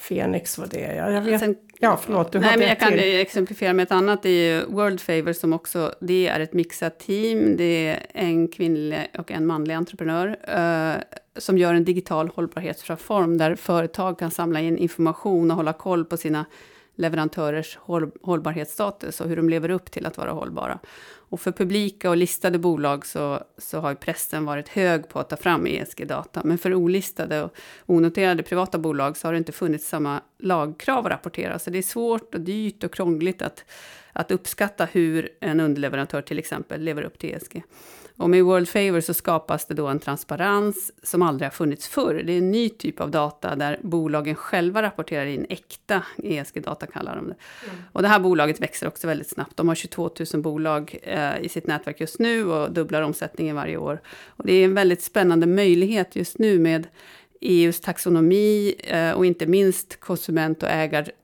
Fenix 0.00 0.58
var 0.58 0.66
det, 0.66 0.94
ja. 0.94 1.10
Jag 1.10 1.22
vet. 1.22 1.40
Sen, 1.40 1.56
ja, 1.78 1.98
förlåt, 2.02 2.32
du 2.32 2.40
nej, 2.40 2.58
men 2.58 2.68
Jag 2.68 2.80
kan 2.80 2.92
till. 2.92 3.20
exemplifiera 3.20 3.72
med 3.72 3.82
ett 3.82 3.92
annat. 3.92 4.22
Det 4.22 4.28
är 4.30 4.66
World 4.66 5.00
Favor 5.00 5.32
som 5.32 5.52
också, 5.52 5.94
det 6.00 6.26
är 6.28 6.40
ett 6.40 6.52
mixat 6.52 6.98
team. 6.98 7.56
Det 7.56 7.86
är 7.88 8.06
en 8.12 8.48
kvinnlig 8.48 9.10
och 9.18 9.30
en 9.30 9.46
manlig 9.46 9.74
entreprenör 9.74 10.36
eh, 10.42 11.02
som 11.36 11.58
gör 11.58 11.74
en 11.74 11.84
digital 11.84 12.28
hållbarhetsplattform 12.28 13.38
där 13.38 13.54
företag 13.54 14.18
kan 14.18 14.30
samla 14.30 14.60
in 14.60 14.78
information 14.78 15.50
och 15.50 15.56
hålla 15.56 15.72
koll 15.72 16.04
på 16.04 16.16
sina 16.16 16.44
leverantörers 16.96 17.76
håll, 17.76 18.10
hållbarhetsstatus 18.22 19.20
och 19.20 19.28
hur 19.28 19.36
de 19.36 19.48
lever 19.48 19.70
upp 19.70 19.90
till 19.90 20.06
att 20.06 20.16
vara 20.16 20.32
hållbara. 20.32 20.78
Och 21.30 21.40
för 21.40 21.52
publika 21.52 22.10
och 22.10 22.16
listade 22.16 22.58
bolag 22.58 23.06
så, 23.06 23.42
så 23.58 23.80
har 23.80 23.94
pressen 23.94 24.44
varit 24.44 24.68
hög 24.68 25.08
på 25.08 25.18
att 25.18 25.28
ta 25.28 25.36
fram 25.36 25.66
ESG-data. 25.66 26.40
Men 26.44 26.58
för 26.58 26.74
olistade 26.74 27.42
och 27.42 27.54
onoterade 27.86 28.42
privata 28.42 28.78
bolag 28.78 29.16
så 29.16 29.28
har 29.28 29.32
det 29.32 29.38
inte 29.38 29.52
funnits 29.52 29.88
samma 29.88 30.20
lagkrav 30.38 31.06
att 31.06 31.12
rapportera. 31.12 31.58
Så 31.58 31.70
det 31.70 31.78
är 31.78 31.82
svårt 31.82 32.34
och 32.34 32.40
dyrt 32.40 32.84
och 32.84 32.94
krångligt 32.94 33.42
att, 33.42 33.64
att 34.12 34.30
uppskatta 34.30 34.84
hur 34.84 35.28
en 35.40 35.60
underleverantör 35.60 36.22
till 36.22 36.38
exempel 36.38 36.82
lever 36.82 37.02
upp 37.02 37.18
till 37.18 37.34
ESG. 37.34 37.62
Och 38.20 38.30
med 38.30 38.44
World 38.44 38.68
Favor 38.68 39.00
så 39.00 39.14
skapas 39.14 39.66
det 39.66 39.74
då 39.74 39.86
en 39.86 39.98
transparens 39.98 40.92
som 41.02 41.22
aldrig 41.22 41.46
har 41.46 41.50
funnits 41.50 41.88
förr. 41.88 42.22
Det 42.26 42.32
är 42.32 42.38
en 42.38 42.50
ny 42.50 42.68
typ 42.68 43.00
av 43.00 43.10
data 43.10 43.56
där 43.56 43.78
bolagen 43.82 44.34
själva 44.34 44.82
rapporterar 44.82 45.26
in 45.26 45.46
äkta 45.48 46.02
ESG-data, 46.16 46.86
kallar 46.86 47.16
de 47.16 47.28
det. 47.28 47.34
Mm. 47.64 47.76
Och 47.92 48.02
det 48.02 48.08
här 48.08 48.20
bolaget 48.20 48.60
växer 48.60 48.86
också 48.86 49.06
väldigt 49.06 49.28
snabbt. 49.28 49.56
De 49.56 49.68
har 49.68 49.74
22 49.74 50.10
000 50.32 50.42
bolag 50.42 50.98
eh, 51.02 51.40
i 51.40 51.48
sitt 51.48 51.66
nätverk 51.66 52.00
just 52.00 52.18
nu 52.18 52.44
och 52.44 52.72
dubblar 52.72 53.02
omsättningen 53.02 53.56
varje 53.56 53.76
år. 53.76 54.00
Och 54.26 54.46
det 54.46 54.52
är 54.52 54.64
en 54.64 54.74
väldigt 54.74 55.02
spännande 55.02 55.46
möjlighet 55.46 56.16
just 56.16 56.38
nu 56.38 56.58
med 56.58 56.86
EUs 57.40 57.80
taxonomi 57.80 58.74
eh, 58.78 59.10
och 59.10 59.26
inte 59.26 59.46
minst 59.46 60.00
konsument 60.00 60.62
och 60.62 60.68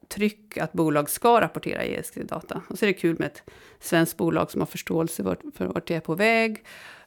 ägartryck 0.06 0.58
att 0.58 0.72
bolag 0.72 1.10
ska 1.10 1.40
rapportera 1.40 1.82
ESG-data. 1.82 2.62
Och 2.68 2.78
så 2.78 2.84
är 2.84 2.86
det 2.86 2.92
kul 2.92 3.16
med 3.18 3.26
ett 3.26 3.42
svenskt 3.80 4.16
bolag 4.16 4.50
som 4.50 4.60
har 4.60 4.66
förståelse 4.66 5.22
för, 5.22 5.38
för 5.54 5.66
vart 5.66 5.86
det 5.86 5.94
är 5.94 6.00
på 6.00 6.14
väg 6.14 6.64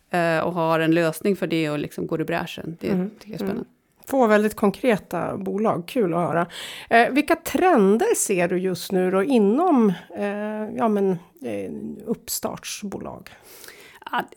eh, 0.10 0.40
och 0.40 0.54
har 0.54 0.80
en 0.80 0.92
lösning 0.92 1.36
för 1.36 1.48
det 1.48 1.70
och 1.70 1.80
liksom 1.80 2.08
går 2.08 2.22
i 2.22 2.26
bräschen. 2.26 2.78
Det 2.80 2.90
mm. 2.90 3.10
tycker 3.10 3.28
jag 3.28 3.34
är 3.34 3.38
spännande. 3.38 3.62
Mm. 3.62 3.74
Två 4.06 4.28
väldigt 4.28 4.56
konkreta 4.56 5.38
bolag, 5.38 5.88
kul 5.88 6.14
att 6.14 6.20
höra. 6.20 6.48
Eh, 6.90 7.10
vilka 7.12 7.36
trender 7.36 8.16
ser 8.16 8.48
du 8.48 8.58
just 8.58 8.92
nu 8.92 9.12
då 9.12 9.24
inom 9.24 9.94
eh, 10.18 10.78
ja, 10.78 10.88
men, 10.88 11.12
eh, 11.42 11.72
uppstartsbolag? 12.06 13.30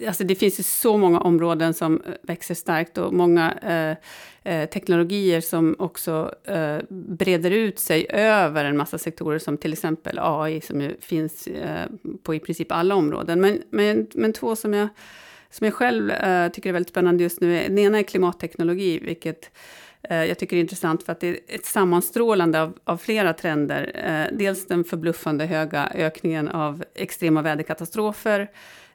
Alltså 0.06 0.24
det 0.24 0.34
finns 0.34 0.58
ju 0.58 0.62
så 0.62 0.96
många 0.96 1.20
områden 1.20 1.74
som 1.74 2.02
eh, 2.06 2.12
växer 2.22 2.54
starkt 2.54 2.98
och 2.98 3.12
många 3.12 3.52
eh, 3.52 3.96
eh, 4.54 4.68
teknologier 4.68 5.40
som 5.40 5.76
också 5.78 6.34
eh, 6.44 6.78
breder 6.88 7.50
ut 7.50 7.78
sig 7.78 8.06
över 8.10 8.64
en 8.64 8.76
massa 8.76 8.98
sektorer 8.98 9.38
som 9.38 9.58
till 9.58 9.72
exempel 9.72 10.18
AI 10.22 10.60
som 10.60 10.80
ju 10.80 10.96
finns 11.00 11.46
eh, 11.46 11.86
på 12.22 12.34
i 12.34 12.40
princip 12.40 12.72
alla 12.72 12.94
områden. 12.94 13.40
Men, 13.40 13.62
men, 13.70 14.06
men 14.14 14.32
två 14.32 14.56
som 14.56 14.74
jag, 14.74 14.88
som 15.50 15.64
jag 15.64 15.74
själv 15.74 16.10
eh, 16.10 16.48
tycker 16.48 16.68
är 16.68 16.72
väldigt 16.72 16.90
spännande 16.90 17.22
just 17.22 17.40
nu, 17.40 17.62
den 17.68 17.78
ena 17.78 17.98
är 17.98 18.02
klimatteknologi, 18.02 18.98
vilket 18.98 19.50
eh, 20.02 20.24
jag 20.24 20.38
tycker 20.38 20.56
är 20.56 20.60
intressant 20.60 21.02
för 21.02 21.12
att 21.12 21.20
det 21.20 21.28
är 21.28 21.38
ett 21.48 21.66
sammanstrålande 21.66 22.62
av, 22.62 22.78
av 22.84 22.96
flera 22.96 23.32
trender. 23.32 24.30
dels 24.32 24.66
den 24.66 24.84
förbluffande 24.84 25.46
höga 25.46 25.92
ökningen 25.94 26.48
av 26.48 26.84
extrema 26.94 27.42
väderkatastrofer, 27.42 28.48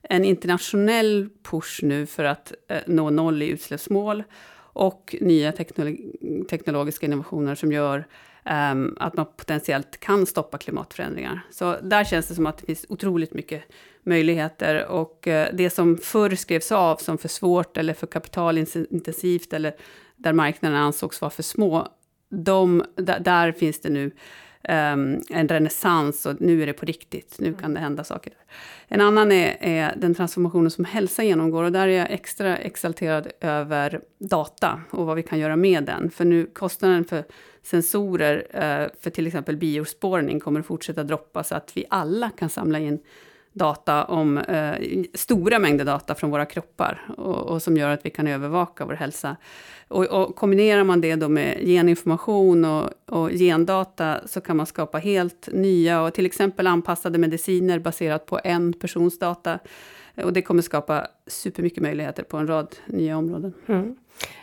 en 0.09 0.25
internationell 0.25 1.29
push 1.43 1.83
nu 1.83 2.05
för 2.05 2.23
att 2.23 2.53
eh, 2.67 2.81
nå 2.87 3.09
noll 3.09 3.41
i 3.41 3.47
utsläppsmål 3.47 4.23
och 4.57 5.15
nya 5.21 5.51
teknolog 5.51 5.97
teknologiska 6.49 7.05
innovationer 7.05 7.55
som 7.55 7.71
gör 7.71 8.07
um, 8.71 8.97
att 8.99 9.17
man 9.17 9.25
potentiellt 9.25 9.99
kan 9.99 10.25
stoppa 10.25 10.57
klimatförändringar. 10.57 11.41
Så 11.51 11.75
där 11.81 12.03
känns 12.03 12.27
det 12.27 12.35
som 12.35 12.45
att 12.45 12.57
det 12.57 12.65
finns 12.65 12.85
otroligt 12.89 13.33
mycket 13.33 13.63
möjligheter 14.03 14.85
och 14.85 15.27
uh, 15.27 15.45
det 15.53 15.69
som 15.69 15.97
förr 15.97 16.35
skrevs 16.35 16.71
av 16.71 16.95
som 16.95 17.17
för 17.17 17.27
svårt 17.27 17.77
eller 17.77 17.93
för 17.93 18.07
kapitalintensivt 18.07 19.53
eller 19.53 19.75
där 20.15 20.33
marknaden 20.33 20.77
ansågs 20.77 21.21
vara 21.21 21.31
för 21.31 21.43
små, 21.43 21.87
de, 22.29 22.83
där 23.19 23.51
finns 23.51 23.81
det 23.81 23.89
nu 23.89 24.11
um, 24.63 25.21
en 25.29 25.47
renässans 25.47 26.25
och 26.25 26.41
nu 26.41 26.61
är 26.61 26.65
det 26.65 26.73
på 26.73 26.85
riktigt, 26.85 27.35
nu 27.39 27.53
kan 27.53 27.73
det 27.73 27.79
hända 27.79 28.03
saker. 28.03 28.33
En 28.87 29.01
annan 29.01 29.31
är, 29.31 29.57
är, 29.59 29.95
den 29.97 30.15
transformationen 30.15 30.71
som 30.71 30.85
hälsa 30.85 31.23
genomgår 31.23 31.63
och 31.63 31.71
där 31.71 31.87
är 31.87 31.97
jag 31.97 32.11
extra 32.11 32.57
exalterad 32.57 33.27
över 33.41 34.01
data 34.17 34.81
och 34.91 35.05
vad 35.05 35.15
vi 35.15 35.23
kan 35.23 35.39
göra 35.39 35.55
med 35.55 35.83
den. 35.83 36.11
För 36.11 36.25
nu 36.25 36.45
kostnaden 36.45 37.05
för 37.05 37.23
sensorer 37.63 38.35
uh, 38.35 38.89
för 39.01 39.09
till 39.09 39.27
exempel 39.27 39.57
biospårning 39.57 40.39
kommer 40.39 40.59
att 40.59 40.65
fortsätta 40.65 41.03
droppa 41.03 41.43
så 41.43 41.55
att 41.55 41.71
vi 41.77 41.85
alla 41.89 42.29
kan 42.29 42.49
samla 42.49 42.79
in 42.79 42.99
data 43.57 44.05
om 44.05 44.37
eh, 44.37 45.03
stora 45.13 45.59
mängder 45.59 45.85
data 45.85 46.15
från 46.15 46.31
våra 46.31 46.45
kroppar 46.45 47.05
och, 47.17 47.35
och, 47.35 47.61
som 47.61 47.77
gör 47.77 47.89
att 47.89 48.05
vi 48.05 48.09
kan 48.09 48.27
övervaka 48.27 48.85
vår 48.85 48.93
hälsa. 48.93 49.35
Och, 49.87 50.05
och 50.05 50.35
kombinerar 50.35 50.83
man 50.83 51.01
det 51.01 51.15
då 51.15 51.29
med 51.29 51.57
geninformation 51.61 52.65
och, 52.65 52.89
och 53.05 53.31
gendata 53.31 54.19
så 54.25 54.41
kan 54.41 54.57
man 54.57 54.65
skapa 54.65 54.97
helt 54.97 55.49
nya 55.51 56.01
och 56.01 56.13
till 56.13 56.25
exempel 56.25 56.67
anpassade 56.67 57.17
mediciner 57.17 57.79
baserat 57.79 58.25
på 58.25 58.39
en 58.43 58.73
persons 58.73 59.19
data. 59.19 59.59
Och 60.23 60.33
det 60.33 60.41
kommer 60.41 60.61
skapa 60.61 61.07
supermycket 61.27 61.83
möjligheter 61.83 62.23
på 62.23 62.37
en 62.37 62.47
rad 62.47 62.75
nya 62.85 63.17
områden. 63.17 63.53
Mm. 63.67 63.95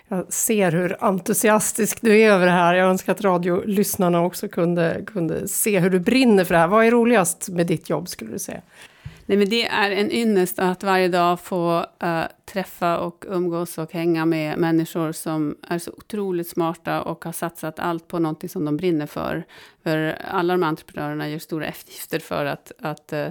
Jag 0.09 0.33
ser 0.33 0.73
hur 0.73 0.97
entusiastisk 1.01 1.99
du 2.01 2.21
är 2.21 2.31
över 2.31 2.47
det 2.47 2.53
här. 2.53 2.75
Jag 2.75 2.89
önskar 2.89 3.13
att 3.13 3.25
radiolyssnarna 3.25 4.23
också 4.23 4.49
kunde, 4.49 5.03
kunde 5.07 5.49
se 5.49 5.79
hur 5.79 5.91
du 5.91 6.01
brinner 6.01 6.45
för 6.45 6.55
det 6.55 6.61
här. 6.61 6.69
Vad 6.69 6.87
är 6.87 6.91
roligast 6.91 7.49
med 7.49 7.67
ditt 7.67 7.91
jobb 7.91 8.09
skulle 8.09 8.33
du 8.33 8.39
säga? 8.39 8.63
Nej, 9.27 9.39
men 9.39 9.49
det 9.49 9.67
är 9.67 9.91
en 9.91 10.13
ynnest 10.13 10.59
att 10.59 10.83
varje 10.83 11.09
dag 11.09 11.41
få 11.41 11.87
uh, 12.05 12.25
träffa 12.45 12.99
och 12.99 13.25
umgås 13.29 13.79
och 13.79 13.93
hänga 13.93 14.27
med 14.27 14.59
människor 14.59 15.13
som 15.13 15.57
är 15.69 15.79
så 15.79 15.91
otroligt 15.91 16.49
smarta 16.49 17.03
och 17.03 17.25
har 17.25 17.33
satsat 17.33 17.79
allt 17.79 18.09
på 18.09 18.19
någonting 18.19 18.49
som 18.49 18.65
de 18.65 18.77
brinner 18.77 19.07
för. 19.07 19.45
För 19.83 20.19
alla 20.31 20.55
de 20.55 20.63
entreprenörerna 20.63 21.29
gör 21.29 21.39
stora 21.39 21.67
eftergifter 21.67 22.19
för 22.19 22.45
att, 22.45 22.73
att 22.79 23.13
uh, 23.13 23.29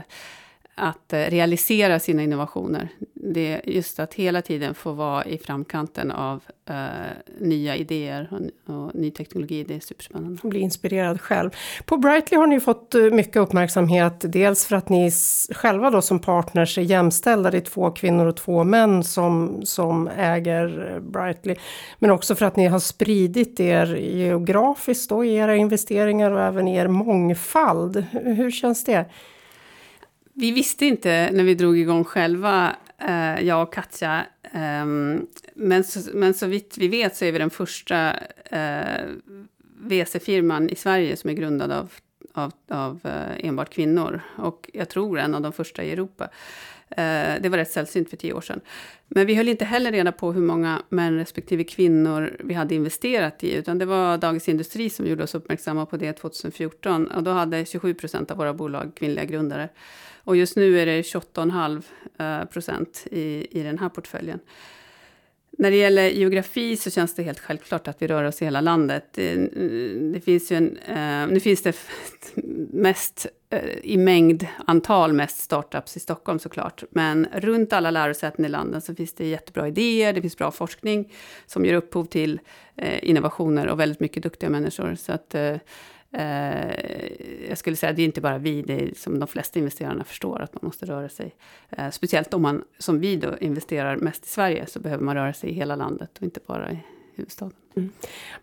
att 0.75 1.13
eh, 1.13 1.19
realisera 1.19 1.99
sina 1.99 2.23
innovationer. 2.23 2.89
Det 3.13 3.53
är 3.53 3.69
just 3.69 3.99
att 3.99 4.13
hela 4.13 4.41
tiden 4.41 4.73
få 4.73 4.91
vara 4.91 5.25
i 5.25 5.37
framkanten 5.37 6.11
av 6.11 6.43
uh, 6.69 6.75
nya 7.39 7.75
idéer 7.75 8.29
och, 8.31 8.75
och, 8.75 8.95
ny 8.95 9.11
teknologi, 9.11 9.63
det 9.63 9.75
är 9.75 9.79
superspännande. 9.79 10.39
Och 10.43 10.49
Bli 10.49 10.59
inspirerad 10.59 11.21
själv. 11.21 11.49
På 11.85 11.97
Brightly 11.97 12.37
har 12.37 12.47
ni 12.47 12.59
fått 12.59 12.95
eh, 12.95 13.01
mycket 13.01 13.35
uppmärksamhet, 13.35 14.15
dels 14.19 14.65
för 14.65 14.75
att 14.75 14.89
ni 14.89 15.11
själva 15.51 15.89
då 15.89 16.01
som 16.01 16.19
partners 16.19 16.77
är 16.77 16.81
jämställda, 16.81 17.51
det 17.51 17.57
är 17.57 17.61
två 17.61 17.91
kvinnor 17.91 18.25
och 18.25 18.37
två 18.37 18.63
män 18.63 19.03
som, 19.03 19.61
som 19.65 20.07
äger 20.07 20.99
Brightly, 20.99 21.55
men 21.99 22.11
också 22.11 22.35
för 22.35 22.45
att 22.45 22.55
ni 22.55 22.67
har 22.67 22.79
spridit 22.79 23.59
er 23.59 23.95
geografiskt 23.95 25.09
då 25.09 25.25
i 25.25 25.35
era 25.35 25.55
investeringar 25.55 26.31
och 26.31 26.41
även 26.41 26.67
i 26.67 26.75
er 26.75 26.87
mångfald. 26.87 28.05
Hur 28.11 28.51
känns 28.51 28.83
det? 28.83 29.05
Vi 30.33 30.51
visste 30.51 30.85
inte 30.85 31.29
när 31.33 31.43
vi 31.43 31.55
drog 31.55 31.77
igång 31.77 32.03
själva, 32.03 32.75
eh, 32.97 33.41
jag 33.41 33.63
och 33.63 33.73
Katja. 33.73 34.25
Eh, 34.41 34.85
men, 35.53 35.83
så, 35.83 35.99
men 36.13 36.33
så 36.33 36.47
vitt 36.47 36.77
vi 36.77 36.87
vet 36.87 37.15
så 37.15 37.25
är 37.25 37.31
vi 37.31 37.37
den 37.37 37.49
första 37.49 38.13
eh, 38.45 39.05
VC-firman 39.83 40.69
i 40.69 40.75
Sverige 40.75 41.17
som 41.17 41.29
är 41.29 41.33
grundad 41.33 41.71
av, 41.71 41.91
av, 42.33 42.51
av 42.67 42.99
eh, 43.03 43.47
enbart 43.47 43.69
kvinnor. 43.69 44.21
Och 44.37 44.69
jag 44.73 44.89
tror 44.89 45.19
en 45.19 45.35
av 45.35 45.41
de 45.41 45.53
första 45.53 45.83
i 45.83 45.91
Europa. 45.91 46.29
Eh, 46.89 47.41
det 47.41 47.49
var 47.49 47.57
rätt 47.57 47.71
sällsynt 47.71 48.09
för 48.09 48.17
tio 48.17 48.33
år 48.33 48.41
sedan. 48.41 48.61
Men 49.07 49.27
vi 49.27 49.35
höll 49.35 49.49
inte 49.49 49.65
heller 49.65 49.91
reda 49.91 50.11
på 50.11 50.31
hur 50.31 50.41
många 50.41 50.81
män 50.89 51.17
respektive 51.17 51.63
kvinnor 51.63 52.37
vi 52.39 52.53
hade 52.53 52.75
investerat 52.75 53.43
i, 53.43 53.53
utan 53.53 53.77
det 53.77 53.85
var 53.85 54.17
Dagens 54.17 54.49
Industri 54.49 54.89
som 54.89 55.07
gjorde 55.07 55.23
oss 55.23 55.35
uppmärksamma 55.35 55.85
på 55.85 55.97
det 55.97 56.13
2014. 56.13 57.07
Och 57.07 57.23
då 57.23 57.31
hade 57.31 57.65
27 57.65 57.93
procent 57.93 58.31
av 58.31 58.37
våra 58.37 58.53
bolag 58.53 58.91
kvinnliga 58.95 59.25
grundare. 59.25 59.69
Och 60.23 60.35
just 60.35 60.55
nu 60.55 60.79
är 60.79 60.85
det 60.85 61.01
28,5 61.01 61.83
eh, 62.19 62.45
procent 62.45 63.07
i, 63.11 63.47
i 63.59 63.63
den 63.63 63.79
här 63.79 63.89
portföljen. 63.89 64.39
När 65.57 65.71
det 65.71 65.77
gäller 65.77 66.09
geografi 66.09 66.77
så 66.77 66.91
känns 66.91 67.15
det 67.15 67.23
helt 67.23 67.39
självklart 67.39 67.87
att 67.87 68.01
vi 68.01 68.07
rör 68.07 68.23
oss 68.23 68.41
i 68.41 68.45
hela 68.45 68.61
landet. 68.61 69.05
Det, 69.11 69.35
det 70.13 70.19
finns 70.19 70.51
ju 70.51 70.55
en, 70.55 70.77
eh, 70.77 71.33
nu 71.33 71.39
finns 71.39 71.61
det 71.61 71.75
mest 72.73 73.27
eh, 73.49 73.77
i 73.83 73.97
mängd 73.97 74.47
antal 74.67 75.13
mest 75.13 75.37
startups 75.37 75.97
i 75.97 75.99
Stockholm 75.99 76.39
såklart. 76.39 76.83
Men 76.89 77.27
runt 77.33 77.73
alla 77.73 77.91
lärosäten 77.91 78.45
i 78.45 78.49
landet 78.49 78.83
så 78.83 78.95
finns 78.95 79.13
det 79.13 79.25
jättebra 79.25 79.67
idéer, 79.67 80.13
det 80.13 80.21
finns 80.21 80.37
bra 80.37 80.51
forskning 80.51 81.13
som 81.45 81.65
ger 81.65 81.73
upphov 81.73 82.05
till 82.05 82.39
eh, 82.75 83.09
innovationer 83.09 83.67
och 83.67 83.79
väldigt 83.79 83.99
mycket 83.99 84.23
duktiga 84.23 84.49
människor. 84.49 84.95
Så 84.95 85.11
att 85.11 85.35
Eh, 85.35 85.57
Eh, 86.13 87.49
jag 87.49 87.57
skulle 87.57 87.75
säga 87.75 87.89
att 87.89 87.95
det 87.95 88.01
är 88.01 88.05
inte 88.05 88.21
bara 88.21 88.37
vi, 88.37 88.61
det 88.61 88.73
är 88.73 88.93
som 88.95 89.19
de 89.19 89.27
flesta 89.27 89.59
investerarna 89.59 90.03
förstår, 90.03 90.41
att 90.41 90.53
man 90.53 90.59
måste 90.63 90.85
röra 90.85 91.09
sig. 91.09 91.35
Eh, 91.69 91.89
speciellt 91.89 92.33
om 92.33 92.41
man, 92.41 92.63
som 92.77 92.99
vi 92.99 93.15
då, 93.15 93.37
investerar 93.37 93.97
mest 93.97 94.25
i 94.25 94.27
Sverige, 94.27 94.65
så 94.65 94.79
behöver 94.79 95.03
man 95.03 95.15
röra 95.15 95.33
sig 95.33 95.49
i 95.49 95.53
hela 95.53 95.75
landet 95.75 96.17
och 96.17 96.23
inte 96.23 96.39
bara 96.47 96.71
i 96.71 96.77
huvudstaden. 97.15 97.53
Mm. 97.75 97.89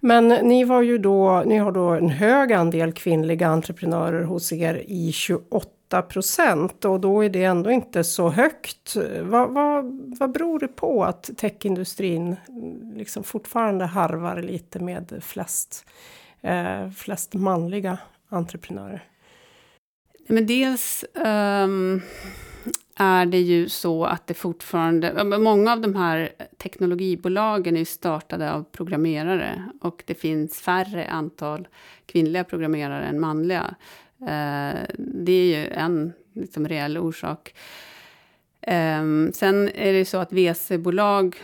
Men 0.01 0.29
ni, 0.29 0.65
var 0.65 0.83
ju 0.83 0.99
då, 0.99 1.43
ni 1.47 1.59
har 1.59 1.73
då 1.73 1.89
en 1.89 2.09
hög 2.09 2.53
andel 2.53 2.93
kvinnliga 2.93 3.49
entreprenörer 3.49 4.23
hos 4.23 4.53
er 4.53 4.85
i 4.89 5.13
28 5.13 6.03
procent 6.03 6.85
och 6.85 7.01
då 7.01 7.25
är 7.25 7.29
det 7.29 7.45
ändå 7.45 7.71
inte 7.71 8.05
så 8.05 8.29
högt. 8.29 8.97
Vad, 9.23 9.51
vad, 9.51 9.85
vad 10.19 10.33
beror 10.33 10.59
det 10.59 10.69
på 10.69 11.05
att 11.05 11.31
techindustrin 11.37 12.37
mm, 12.49 12.93
liksom 12.97 13.25
fortfarande 13.25 13.85
harvar 13.85 14.43
lite 14.43 14.79
med 14.79 15.19
flest 15.21 15.85
eh, 16.43 16.91
flest 16.91 17.35
manliga 17.35 17.99
entreprenörer? 18.29 19.05
Men 20.29 20.47
dels 20.47 21.05
um, 21.15 22.03
är 22.97 23.27
det 23.27 23.41
ju 23.41 23.69
så 23.69 24.05
att 24.05 24.27
det 24.27 24.35
fortfarande... 24.35 25.25
Många 25.25 25.73
av 25.73 25.81
de 25.81 25.97
här 25.97 26.31
teknologibolagen 26.59 27.77
är 27.77 27.85
startade 27.85 28.53
av 28.53 28.65
programmerare 28.73 29.65
och 29.81 30.03
det 30.07 30.15
finns 30.15 30.61
färre 30.61 31.07
antal 31.09 31.69
kvinnliga 32.07 32.45
programmerare 32.45 33.05
än 33.05 33.21
manliga. 33.21 33.75
Uh, 34.21 34.81
det 34.99 35.33
är 35.33 35.59
ju 35.59 35.67
en 35.67 36.13
liksom, 36.35 36.69
reell 36.69 36.99
orsak. 36.99 37.55
Um, 38.67 39.33
sen 39.33 39.69
är 39.69 39.93
det 39.93 39.99
ju 39.99 40.05
så 40.05 40.19
att 40.19 40.33
VC-bolag, 40.33 41.37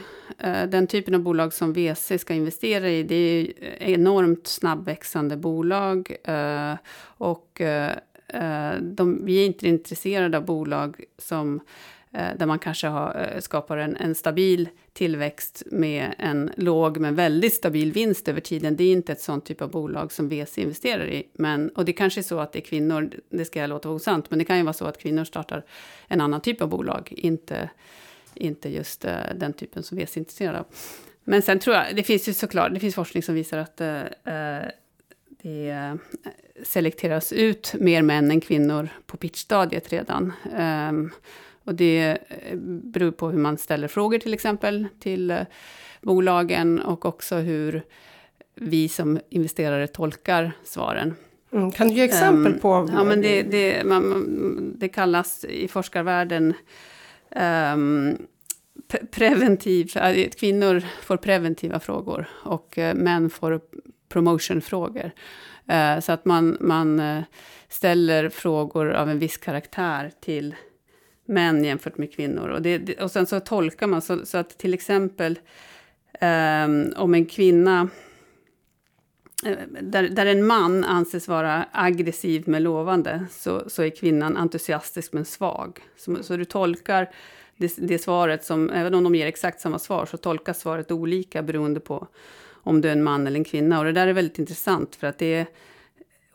uh, 0.44 0.62
eh, 0.62 0.68
den 0.68 0.87
typen 0.87 1.14
av 1.14 1.20
bolag 1.20 1.52
som 1.52 1.73
VC 1.73 2.12
ska 2.18 2.35
investera 2.35 2.90
i, 2.90 3.02
det 3.02 3.14
är 3.14 3.52
enormt 3.78 4.46
snabbväxande 4.46 5.37
bolag. 5.37 6.16
Uh, 6.28 6.75
och 6.99 7.61
uh, 7.61 8.80
de, 8.80 9.25
vi 9.25 9.42
är 9.42 9.46
inte 9.46 9.68
intresserade 9.68 10.37
av 10.37 10.44
bolag 10.44 11.04
som 11.18 11.61
Eh, 12.16 12.37
där 12.37 12.46
man 12.46 12.58
kanske 12.58 12.87
har, 12.87 13.30
eh, 13.35 13.40
skapar 13.40 13.76
en, 13.76 13.96
en, 13.96 14.14
stabil 14.14 14.68
tillväxt 14.92 15.62
med 15.66 16.14
en 16.18 16.50
låg 16.56 16.96
men 16.96 17.14
väldigt 17.14 17.54
stabil 17.54 17.92
vinst 17.92 18.28
över 18.28 18.40
tiden. 18.40 18.76
Det 18.76 18.85
är 18.85 18.92
inte 18.92 19.12
ett 19.12 19.20
sånt 19.20 19.44
typ 19.44 19.62
av 19.62 19.70
bolag 19.70 20.12
som 20.12 20.28
VC 20.28 20.58
investerar 20.58 21.06
i. 21.06 21.28
Men, 21.32 21.68
och 21.68 21.85
det 21.85 21.92
kanske 21.92 22.20
är 22.20 22.23
så 22.23 22.38
att 22.38 22.52
det 22.52 22.58
är 22.58 22.64
kvinnor, 22.64 23.11
det 23.28 23.44
ska 23.44 23.61
jag 23.61 23.70
låta 23.70 23.88
osant, 23.88 24.30
men 24.30 24.38
det 24.38 24.44
kan 24.44 24.56
ju 24.56 24.62
vara 24.62 24.73
så 24.73 24.85
att 24.85 24.99
kvinnor 24.99 25.25
startar 25.25 25.64
en 26.08 26.20
annan 26.20 26.40
typ 26.40 26.62
av 26.62 26.68
bolag, 26.68 27.12
inte, 27.16 27.70
inte 28.35 28.68
just 28.68 29.04
uh, 29.04 29.11
den 29.35 29.52
typen 29.52 29.82
som 29.82 29.99
VC 29.99 30.16
är 30.16 30.18
intresserad 30.18 30.56
av. 30.56 30.66
Men 31.25 31.42
sen 31.42 31.58
tror 31.58 31.76
jag, 31.76 31.96
det 31.96 32.02
finns 32.02 32.28
ju 32.28 32.32
såklart, 32.32 32.75
det 32.75 32.80
finns 32.80 32.94
forskning 32.94 33.23
som 33.23 33.35
visar 33.35 33.58
att 33.58 33.80
uh, 33.80 34.68
det 35.42 35.99
selekteras 36.62 37.32
ut 37.32 37.75
mer 37.80 38.02
män 38.02 38.30
än 38.30 38.40
kvinnor 38.40 38.88
på 39.06 39.16
pitchstadiet 39.16 39.92
redan. 39.92 40.32
Um, 40.58 41.12
och 41.66 41.75
det 41.75 42.18
eh, 42.28 42.56
beror 42.58 43.11
på 43.11 43.30
hur 43.30 43.38
man 43.38 43.58
ställer 43.58 43.88
frågor 43.88 44.18
till 44.18 44.35
exempel 44.35 44.87
till 45.00 45.30
eh, 45.30 45.40
bolagen 46.02 46.80
och 46.80 47.06
också 47.06 47.37
hur 47.37 47.82
vi 48.54 48.88
som 48.88 49.20
investerare 49.30 49.87
tolkar 49.87 50.52
svaren. 50.64 51.14
Mm, 51.52 51.73
kan 51.73 51.88
du 51.88 51.94
ge 51.94 52.02
exempel 52.02 52.52
um, 52.52 52.58
på? 52.58 52.88
Ja, 52.92 53.04
men 53.04 53.23
det, 53.23 53.42
det, 53.42 53.87
man, 53.87 54.75
det 54.78 54.88
kallas 54.88 55.44
i 55.44 55.68
forskarvärlden 55.68 56.54
um, 57.75 58.16
preventiv, 59.11 59.90
kvinnor 60.38 60.85
får 61.02 61.16
preventiva 61.16 61.80
frågor 61.80 62.28
och 62.44 62.78
uh, 62.78 62.94
män 62.94 63.30
får 63.30 63.61
promotionfrågor. 64.08 65.11
Så 66.00 66.12
att 66.12 66.25
man, 66.25 66.56
man 66.61 67.02
ställer 67.68 68.28
frågor 68.28 68.92
av 68.92 69.11
en 69.11 69.18
viss 69.18 69.37
karaktär 69.37 70.11
till 70.20 70.54
män 71.26 71.64
jämfört 71.64 71.99
med 71.99 72.12
kvinnor. 72.12 72.49
Och, 72.49 72.62
det, 72.62 73.00
och 73.02 73.11
sen 73.11 73.26
så 73.26 73.40
tolkar 73.40 73.87
man, 73.87 74.02
så, 74.02 74.26
så 74.26 74.38
att 74.38 74.59
till 74.59 74.75
exempel 74.75 75.38
um, 76.21 76.92
om 76.97 77.14
en 77.14 77.26
kvinna 77.26 77.88
eh, 79.45 79.56
där, 79.80 80.09
där 80.09 80.26
en 80.26 80.47
man 80.47 80.85
anses 80.85 81.28
vara 81.28 81.66
aggressiv 81.73 82.42
men 82.47 82.62
lovande, 82.62 83.26
så, 83.30 83.71
så 83.71 83.83
är 83.83 83.90
kvinnan 83.90 84.37
entusiastisk 84.37 85.12
men 85.12 85.25
svag. 85.25 85.80
Så, 85.97 86.23
så 86.23 86.37
du 86.37 86.45
tolkar 86.45 87.11
det, 87.56 87.76
det, 87.76 87.99
svaret 87.99 88.45
som, 88.45 88.71
även 88.71 88.95
om 88.95 89.04
de 89.04 89.14
ger 89.14 89.26
exakt 89.26 89.61
samma 89.61 89.78
svar, 89.78 90.06
så 90.06 90.16
tolkas 90.16 90.61
svaret 90.61 90.90
olika 90.90 91.42
beroende 91.42 91.80
på 91.80 92.06
om 92.52 92.80
du 92.80 92.88
är 92.88 92.92
en 92.92 93.02
man 93.02 93.26
eller 93.26 93.38
en 93.38 93.45
kvinna. 93.45 93.78
Och 93.78 93.85
det 93.85 93.92
där 93.92 94.06
är 94.06 94.12
väldigt 94.12 94.38
intressant, 94.38 94.97
för 94.97 95.06
att 95.06 95.18
det 95.18 95.35
är 95.35 95.47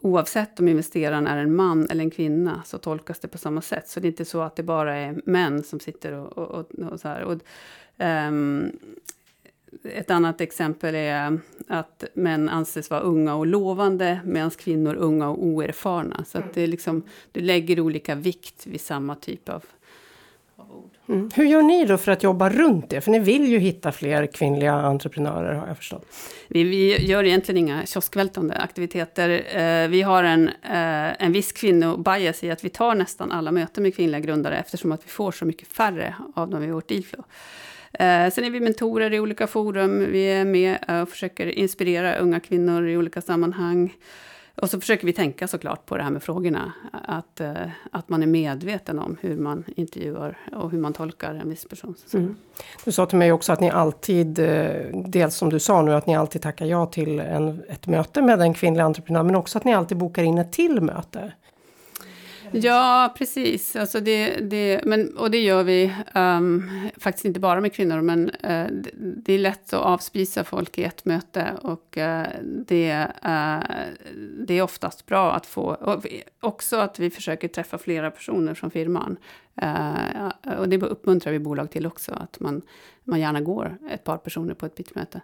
oavsett 0.01 0.59
om 0.59 0.67
investeraren 0.67 1.27
är 1.27 1.37
en 1.37 1.55
man 1.55 1.87
eller 1.89 2.03
en 2.03 2.11
kvinna 2.11 2.63
så 2.65 2.77
tolkas 2.77 3.19
det 3.19 3.27
på 3.27 3.37
samma 3.37 3.61
sätt. 3.61 3.89
Så 3.89 3.99
det 3.99 4.07
är 4.07 4.09
inte 4.09 4.25
så 4.25 4.41
att 4.41 4.55
det 4.55 4.63
bara 4.63 4.95
är 4.95 5.21
män 5.25 5.63
som 5.63 5.79
sitter 5.79 6.13
och, 6.13 6.37
och, 6.37 6.49
och, 6.49 6.91
och 6.91 6.99
så 6.99 7.07
här. 7.07 7.23
Och, 7.23 7.39
um, 7.97 8.71
ett 9.83 10.11
annat 10.11 10.41
exempel 10.41 10.95
är 10.95 11.39
att 11.67 12.03
män 12.13 12.49
anses 12.49 12.89
vara 12.89 13.01
unga 13.01 13.35
och 13.35 13.47
lovande 13.47 14.19
medan 14.25 14.51
kvinnor 14.51 14.95
unga 14.95 15.29
och 15.29 15.43
oerfarna. 15.43 16.25
Så 16.25 16.37
att 16.37 16.53
det 16.53 16.61
är 16.61 16.67
liksom, 16.67 17.03
du 17.31 17.41
lägger 17.41 17.79
olika 17.79 18.15
vikt 18.15 18.67
vid 18.67 18.81
samma 18.81 19.15
typ 19.15 19.49
av 19.49 19.65
Mm. 21.11 21.29
Hur 21.35 21.45
gör 21.45 21.61
ni 21.61 21.85
då 21.85 21.97
för 21.97 22.11
att 22.11 22.23
jobba 22.23 22.49
runt 22.49 22.89
det? 22.89 23.01
För 23.01 23.11
ni 23.11 23.19
vill 23.19 23.47
ju 23.47 23.59
hitta 23.59 23.91
fler 23.91 24.25
kvinnliga 24.25 24.73
entreprenörer 24.73 25.53
har 25.53 25.67
jag 25.67 25.77
förstått. 25.77 26.05
Vi, 26.47 26.63
vi 26.63 27.05
gör 27.05 27.23
egentligen 27.23 27.57
inga 27.57 27.85
kioskvältande 27.85 28.55
aktiviteter. 28.55 29.29
Eh, 29.29 29.87
vi 29.87 30.01
har 30.01 30.23
en, 30.23 30.47
eh, 30.47 31.23
en 31.23 31.31
viss 31.31 31.51
kvinnobias 31.51 32.43
i 32.43 32.51
att 32.51 32.63
vi 32.63 32.69
tar 32.69 32.95
nästan 32.95 33.31
alla 33.31 33.51
möten 33.51 33.83
med 33.83 33.95
kvinnliga 33.95 34.19
grundare 34.19 34.57
eftersom 34.57 34.91
att 34.91 35.05
vi 35.05 35.09
får 35.09 35.31
så 35.31 35.45
mycket 35.45 35.67
färre 35.67 36.15
av 36.35 36.49
dem 36.49 36.63
i 36.63 36.71
vårt 36.71 36.87
dealflow. 36.87 37.25
Eh, 37.93 38.29
sen 38.29 38.43
är 38.43 38.49
vi 38.49 38.59
mentorer 38.59 39.13
i 39.13 39.19
olika 39.19 39.47
forum. 39.47 40.11
Vi 40.11 40.23
är 40.23 40.45
med 40.45 41.01
och 41.03 41.09
försöker 41.09 41.47
inspirera 41.47 42.15
unga 42.15 42.39
kvinnor 42.39 42.87
i 42.87 42.97
olika 42.97 43.21
sammanhang. 43.21 43.93
Och 44.55 44.69
så 44.69 44.79
försöker 44.79 45.05
vi 45.05 45.13
tänka 45.13 45.47
såklart 45.47 45.85
på 45.85 45.97
det 45.97 46.03
här 46.03 46.09
med 46.09 46.23
frågorna. 46.23 46.73
Att, 46.91 47.41
eh, 47.41 47.53
att 47.91 48.09
man 48.09 48.23
är 48.23 48.27
medveten 48.27 48.99
om 48.99 49.17
hur 49.21 49.37
man 49.37 49.63
intervjuar 49.75 50.37
och 50.55 50.71
hur 50.71 50.79
man 50.79 50.93
tolkar 50.93 51.33
en 51.33 51.49
viss 51.49 51.65
person. 51.65 51.95
Mm. 52.13 52.35
Du 52.85 52.91
sa 52.91 53.05
till 53.05 53.17
mig 53.17 53.31
också 53.31 53.53
att 53.53 53.59
ni 53.59 53.69
alltid, 53.69 54.39
eh, 54.39 54.71
dels 54.93 55.35
som 55.35 55.49
du 55.49 55.59
sa 55.59 55.81
nu, 55.81 55.93
att 55.93 56.05
ni 56.05 56.15
alltid 56.15 56.41
tackar 56.41 56.65
ja 56.65 56.85
till 56.85 57.19
en, 57.19 57.63
ett 57.69 57.87
möte 57.87 58.21
med 58.21 58.41
en 58.41 58.53
kvinnlig 58.53 58.83
entreprenör, 58.83 59.23
men 59.23 59.35
också 59.35 59.57
att 59.57 59.63
ni 59.63 59.73
alltid 59.73 59.97
bokar 59.97 60.23
in 60.23 60.37
ett 60.37 60.51
till 60.51 60.81
möte. 60.81 61.31
Ja, 62.53 63.13
precis. 63.17 63.75
Alltså 63.75 63.99
det, 63.99 64.35
det, 64.35 64.81
men, 64.85 65.17
och 65.17 65.31
det 65.31 65.41
gör 65.41 65.63
vi 65.63 65.95
um, 66.15 66.69
faktiskt 66.97 67.25
inte 67.25 67.39
bara 67.39 67.61
med 67.61 67.73
kvinnor, 67.73 68.01
men 68.01 68.29
uh, 68.29 68.67
det, 68.71 68.91
det, 68.93 69.33
är 69.33 69.39
lätt 69.39 69.73
att 69.73 69.81
avspisa 69.81 70.43
folk 70.43 70.77
i 70.77 70.83
ett 70.83 71.05
möte. 71.05 71.53
Och 71.61 71.97
uh, 71.97 72.23
det, 72.43 73.07
uh, 73.25 73.83
det 74.45 74.53
är 74.53 74.61
oftast 74.61 75.05
bra 75.05 75.33
att 75.33 75.45
få... 75.45 75.63
Och 75.63 76.05
också 76.39 76.77
att 76.77 76.99
vi 76.99 77.09
försöker 77.09 77.47
träffa 77.47 77.77
flera 77.77 78.11
personer 78.11 78.53
från 78.53 78.71
firman. 78.71 79.17
och 80.57 80.69
det 80.69 80.81
uppmuntrar 80.81 81.31
vi 81.31 81.39
bolag 81.39 81.71
till 81.71 81.85
också, 81.85 82.13
att 82.13 82.39
man, 82.39 82.61
man 83.03 83.19
gärna 83.19 83.41
går 83.41 83.77
ett 83.91 84.03
par 84.03 84.17
personer 84.17 84.53
på 84.53 84.65
ett 84.65 84.75
pitchmöte. 84.75 85.21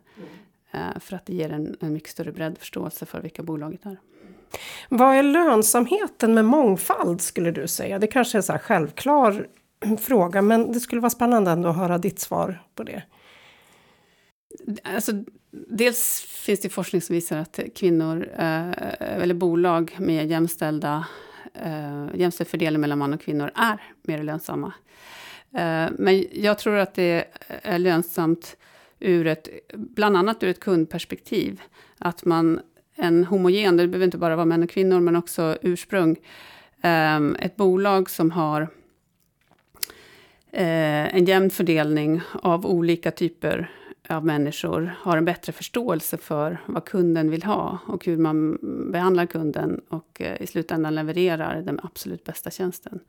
Mm. 0.72 1.00
för 1.00 1.16
att 1.16 1.26
det 1.26 1.34
ger 1.34 1.52
en, 1.52 1.78
en 1.80 1.94
mycket 1.94 2.10
större 2.10 2.32
bredd 2.32 2.58
förståelse 2.58 3.06
för 3.06 3.22
vilka 3.22 3.44
bolaget 3.44 3.86
är. 3.86 3.98
Vad 4.90 5.16
är 5.16 5.24
lönsamheten 5.24 6.34
med 6.34 6.46
mångfald 6.46 7.22
skulle 7.22 7.52
du 7.52 7.68
säga? 7.68 8.00
Det 8.00 8.08
kanske 8.08 8.36
är 8.36 8.40
en 8.40 8.44
så 8.44 8.54
självklar 8.54 9.48
fråga, 10.00 10.42
men 10.42 10.72
det 10.72 10.80
skulle 10.80 11.02
vara 11.02 11.10
spännande 11.10 11.52
ändå 11.52 11.70
att 11.70 11.78
höra 11.78 11.98
ditt 11.98 12.20
svar 12.20 12.64
på 12.76 12.84
det. 12.84 13.04
Alltså, 14.84 15.12
dels 15.52 16.22
finns 16.22 16.60
det 16.60 16.70
forskning 16.70 17.02
som 17.02 17.14
visar 17.16 17.38
att 17.38 17.60
kvinnor, 17.76 18.30
eh, 18.38 18.72
eller 19.00 19.34
bolag 19.34 19.96
med 20.00 20.28
jämställda, 20.28 21.06
eh, 21.54 22.06
jämställd 22.16 22.50
fördelning 22.50 22.82
mellan 22.82 22.98
man 22.98 23.14
och 23.14 23.22
kvinnor 23.22 23.52
är 23.56 23.82
mer 24.02 24.24
lönsamma. 24.24 24.74
Eh, 25.54 25.88
men 25.92 26.26
jag 26.32 26.60
tror 26.60 26.78
att 26.78 26.94
det 26.94 27.26
är 27.48 27.80
lönsamt 27.80 28.58
ur 29.00 29.28
ett, 29.28 29.50
bland 29.74 30.18
annat 30.18 30.44
ur 30.44 30.50
ett 30.50 30.60
kundperspektiv. 30.60 31.62
Att 31.98 32.26
man 32.26 32.60
en 32.98 33.24
homogen, 33.24 33.78
det 33.78 33.88
behöver 33.88 34.06
inte 34.06 34.18
bara 34.18 34.36
vara 34.36 34.46
män 34.46 34.64
och 34.64 34.70
kvinnor, 34.70 35.00
men 35.00 35.16
också 35.16 35.58
ursprung. 35.62 36.16
Um, 36.84 37.36
ett 37.40 37.56
bolag 37.56 38.10
som 38.10 38.32
har 38.32 38.62
uh, 38.62 38.68
en 41.16 41.26
jämn 41.26 41.50
fördelning 41.50 42.22
av 42.34 42.66
olika 42.66 43.12
typer 43.12 43.72
av 44.10 44.26
människor 44.26 44.96
har 45.00 45.18
en 45.18 45.26
bättre 45.26 45.54
förståelse 45.54 46.18
för 46.18 46.62
vad 46.66 46.86
kunden 46.86 47.32
vill 47.32 47.44
ha 47.44 47.78
och 47.88 48.06
hur 48.06 48.18
man 48.18 48.58
behandlar 48.92 49.26
kunden 49.26 49.82
och 49.90 50.22
uh, 50.22 50.42
i 50.42 50.48
slutändan 50.48 50.96
levererar 50.96 51.62
den 51.62 51.80
absolut 51.84 52.24
bästa 52.24 52.52
tjänsten. 52.52 53.00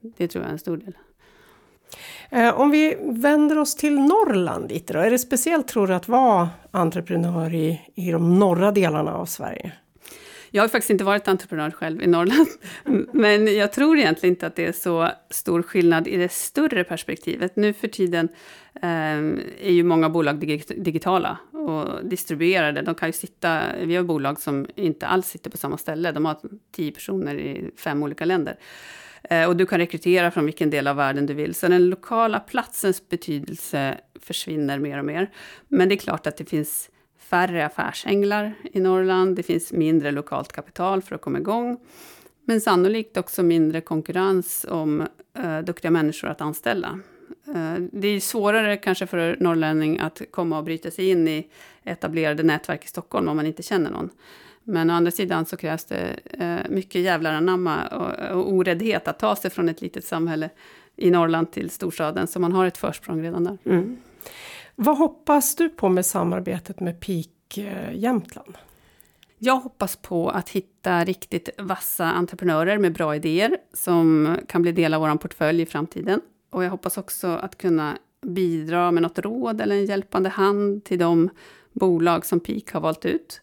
Det 0.00 0.28
tror 0.28 0.42
jag 0.42 0.48
är 0.48 0.52
en 0.52 0.58
stor 0.58 0.76
del. 0.76 0.96
Eh, 2.30 2.60
om 2.60 2.70
vi 2.70 2.96
vänder 3.00 3.58
oss 3.58 3.74
till 3.74 4.00
Norrland 4.00 4.70
lite 4.70 4.92
då. 4.92 4.98
Är 4.98 5.10
det 5.10 5.18
speciellt 5.18 5.68
tror 5.68 5.86
du 5.86 5.94
att 5.94 6.08
vara 6.08 6.50
entreprenör 6.70 7.54
i, 7.54 7.80
i 7.94 8.10
de 8.10 8.38
norra 8.38 8.70
delarna 8.70 9.14
av 9.14 9.26
Sverige? 9.26 9.72
Jag 10.50 10.62
har 10.62 10.68
faktiskt 10.68 10.90
inte 10.90 11.04
varit 11.04 11.28
entreprenör 11.28 11.70
själv 11.70 12.02
i 12.02 12.06
Norrland. 12.06 12.48
Men 13.12 13.56
jag 13.56 13.72
tror 13.72 13.98
egentligen 13.98 14.32
inte 14.32 14.46
att 14.46 14.56
det 14.56 14.66
är 14.66 14.72
så 14.72 15.08
stor 15.30 15.62
skillnad 15.62 16.08
i 16.08 16.16
det 16.16 16.32
större 16.32 16.84
perspektivet. 16.84 17.56
Nu 17.56 17.72
för 17.72 17.88
tiden 17.88 18.28
eh, 18.74 19.18
är 19.62 19.72
ju 19.72 19.82
många 19.82 20.08
bolag 20.08 20.38
digitala 20.76 21.38
och 21.52 22.08
distribuerade. 22.08 22.82
De 22.82 22.94
kan 22.94 23.08
ju 23.08 23.12
sitta, 23.12 23.62
vi 23.84 23.96
har 23.96 24.02
bolag 24.02 24.40
som 24.40 24.66
inte 24.74 25.06
alls 25.06 25.26
sitter 25.26 25.50
på 25.50 25.56
samma 25.56 25.78
ställe. 25.78 26.12
De 26.12 26.24
har 26.24 26.38
tio 26.72 26.92
personer 26.92 27.34
i 27.34 27.70
fem 27.76 28.02
olika 28.02 28.24
länder. 28.24 28.56
Eh, 29.22 29.48
och 29.48 29.56
du 29.56 29.66
kan 29.66 29.78
rekrytera 29.78 30.30
från 30.30 30.44
vilken 30.44 30.70
del 30.70 30.86
av 30.86 30.96
världen 30.96 31.26
du 31.26 31.34
vill. 31.34 31.54
Så 31.54 31.68
den 31.68 31.88
lokala 31.90 32.40
platsens 32.40 33.08
betydelse 33.08 33.98
försvinner 34.20 34.78
mer 34.78 34.98
och 34.98 35.04
mer. 35.04 35.30
Men 35.68 35.88
det 35.88 35.94
är 35.94 35.96
klart 35.96 36.26
att 36.26 36.36
det 36.36 36.44
finns 36.44 36.90
färre 37.18 37.66
affärsänglar 37.66 38.54
i 38.72 38.80
Norrland. 38.80 39.36
Det 39.36 39.42
finns 39.42 39.72
mindre 39.72 40.10
lokalt 40.10 40.52
kapital 40.52 41.02
för 41.02 41.14
att 41.14 41.20
komma 41.20 41.38
igång. 41.38 41.80
Men 42.44 42.60
sannolikt 42.60 43.16
också 43.16 43.42
mindre 43.42 43.80
konkurrens 43.80 44.66
om 44.68 45.06
eh, 45.38 45.58
duktiga 45.58 45.90
människor 45.90 46.28
att 46.28 46.40
anställa. 46.40 47.00
Eh, 47.54 47.74
det 47.92 48.08
är 48.08 48.20
svårare 48.20 48.76
kanske 48.76 49.06
för 49.06 49.36
norrlänning 49.40 49.98
att 49.98 50.22
komma 50.30 50.58
och 50.58 50.64
bryta 50.64 50.90
sig 50.90 51.08
in 51.08 51.28
i 51.28 51.46
etablerade 51.84 52.42
nätverk 52.42 52.84
i 52.84 52.88
Stockholm 52.88 53.28
om 53.28 53.36
man 53.36 53.46
inte 53.46 53.62
känner 53.62 53.90
någon. 53.90 54.10
Men 54.64 54.90
å 54.90 54.94
andra 54.94 55.10
sidan 55.10 55.46
så 55.46 55.56
krävs 55.56 55.84
det 55.84 56.18
eh, 56.24 56.70
mycket 56.70 57.02
jävlar 57.02 57.32
anamma 57.32 57.86
och, 57.86 58.36
och 58.36 58.52
oräddhet 58.52 59.08
att 59.08 59.18
ta 59.18 59.36
sig 59.36 59.50
från 59.50 59.68
ett 59.68 59.82
litet 59.82 60.04
samhälle 60.04 60.50
i 60.96 61.10
Norrland 61.10 61.50
till 61.50 61.70
storstaden, 61.70 62.26
så 62.26 62.40
man 62.40 62.52
har 62.52 62.66
ett 62.66 62.78
försprång 62.78 63.22
redan 63.22 63.44
där. 63.44 63.58
Mm. 63.64 63.96
Vad 64.80 64.98
hoppas 64.98 65.54
du 65.54 65.68
på 65.68 65.88
med 65.88 66.06
samarbetet 66.06 66.80
med 66.80 67.00
Peak 67.00 67.58
eh, 67.58 67.94
Jämtland? 67.94 68.58
Jag 69.38 69.56
hoppas 69.56 69.96
på 69.96 70.28
att 70.28 70.48
hitta 70.48 71.04
riktigt 71.04 71.48
vassa 71.58 72.04
entreprenörer 72.04 72.78
med 72.78 72.92
bra 72.92 73.16
idéer 73.16 73.56
som 73.72 74.36
kan 74.48 74.62
bli 74.62 74.72
del 74.72 74.94
av 74.94 75.00
vår 75.00 75.18
portfölj 75.18 75.62
i 75.62 75.66
framtiden. 75.66 76.20
Och 76.50 76.64
jag 76.64 76.70
hoppas 76.70 76.98
också 76.98 77.26
att 77.26 77.58
kunna 77.58 77.98
bidra 78.22 78.90
med 78.90 79.02
något 79.02 79.18
råd 79.18 79.60
eller 79.60 79.76
en 79.76 79.86
hjälpande 79.86 80.28
hand 80.28 80.84
till 80.84 80.98
de 80.98 81.30
bolag 81.72 82.26
som 82.26 82.40
Peak 82.40 82.72
har 82.72 82.80
valt 82.80 83.04
ut 83.04 83.40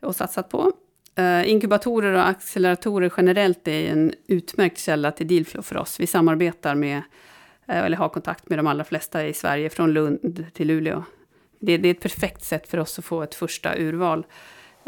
och 0.00 0.16
satsat 0.16 0.48
på. 0.48 0.72
Uh, 1.18 1.50
inkubatorer 1.50 2.12
och 2.12 2.28
acceleratorer 2.28 3.12
generellt 3.16 3.68
är 3.68 3.92
en 3.92 4.12
utmärkt 4.26 4.78
källa 4.78 5.12
till 5.12 5.28
dealflow 5.28 5.62
för 5.62 5.76
oss. 5.76 6.00
Vi 6.00 6.06
samarbetar 6.06 6.74
med, 6.74 6.96
uh, 6.98 7.04
Eh, 7.66 7.84
eller 7.84 7.96
har 7.96 8.08
kontakt 8.08 8.48
med 8.48 8.58
de 8.58 8.66
allra 8.66 8.84
flesta 8.84 9.26
i 9.26 9.32
Sverige, 9.32 9.70
från 9.70 9.92
Lund 9.92 10.46
till 10.52 10.68
Luleå. 10.68 11.04
Det, 11.58 11.76
det 11.76 11.88
är 11.88 11.94
ett 11.94 12.00
perfekt 12.00 12.44
sätt 12.44 12.68
för 12.68 12.78
oss 12.78 12.98
att 12.98 13.04
få 13.04 13.22
ett 13.22 13.34
första 13.34 13.78
urval. 13.78 14.26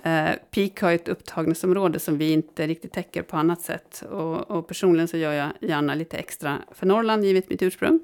Uh, 0.07 0.31
Peak 0.51 0.81
har 0.81 0.93
ett 0.93 1.09
upptagningsområde 1.09 1.99
som 1.99 2.19
vi 2.19 2.33
inte 2.33 2.67
riktigt 2.67 2.93
täcker 2.93 3.23
på 3.23 3.37
annat 3.37 3.61
sätt. 3.61 4.03
Och, 4.11 4.51
och, 4.51 4.69
personligen 4.69 5.09
så 5.09 5.17
gör 5.17 5.33
jag 5.33 5.51
gärna 5.61 5.95
lite 5.95 6.17
extra 6.17 6.59
för 6.73 6.87
Norrland, 6.87 7.25
givet 7.25 7.51
mitt 7.51 7.62
ursprung. 7.62 8.01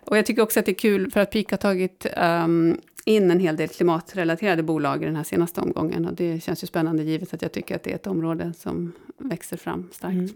Och 0.00 0.18
jag 0.18 0.26
tycker 0.26 0.42
också 0.42 0.60
att 0.60 0.66
det 0.66 0.72
är 0.72 0.74
kul 0.74 1.10
för 1.10 1.20
att 1.20 1.30
Peak 1.30 1.50
har 1.50 1.58
tagit 1.58 2.06
um, 2.16 2.80
in 3.04 3.30
en 3.30 3.40
hel 3.40 3.56
del 3.56 3.68
klimatrelaterade 3.68 4.62
bolag 4.62 5.02
i 5.02 5.06
den 5.06 5.16
här 5.16 5.24
senaste 5.24 5.60
omgången. 5.60 6.06
Och 6.06 6.14
det 6.14 6.42
känns 6.42 6.62
ju 6.62 6.66
spännande 6.66 7.02
givet 7.02 7.34
att 7.34 7.42
jag 7.42 7.52
tycker 7.52 7.76
att 7.76 7.82
det 7.82 7.90
är 7.90 7.94
ett 7.94 8.06
område 8.06 8.52
som 8.58 8.92
växer 9.18 9.56
fram 9.56 9.88
starkt. 9.92 10.14
Mm. 10.14 10.30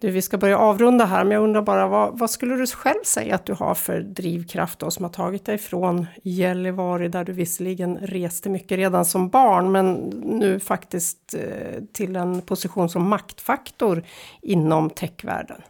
Du, 0.00 0.10
vi 0.10 0.22
ska 0.22 0.38
börja 0.38 0.58
avrunda 0.58 1.04
här, 1.04 1.24
men 1.24 1.32
jag 1.32 1.44
undrar 1.44 1.62
bara 1.62 1.88
vad, 1.88 2.18
vad, 2.18 2.30
skulle 2.30 2.56
du 2.56 2.66
själv 2.66 3.02
säga 3.04 3.34
att 3.34 3.46
du 3.46 3.52
har 3.52 3.74
för 3.74 4.00
drivkraft 4.00 4.78
då, 4.78 4.90
som 4.90 5.04
har 5.04 5.10
tagit 5.10 5.44
dig 5.44 5.58
från 5.58 6.06
Gällivare, 6.22 7.08
där 7.08 7.24
du 7.24 7.32
visserligen 7.32 7.98
reste 7.98 8.48
mycket 8.48 8.78
redan 8.78 9.04
som 9.04 9.28
barn, 9.28 9.72
men 9.72 9.94
nu 10.24 10.60
faktiskt 10.60 11.34
eh, 11.34 11.82
till 11.92 12.16
en 12.16 12.42
position 12.42 12.88
som 12.88 13.08
maktfaktor 13.08 14.02
inom 14.42 14.90
techvärlden? 14.90 15.62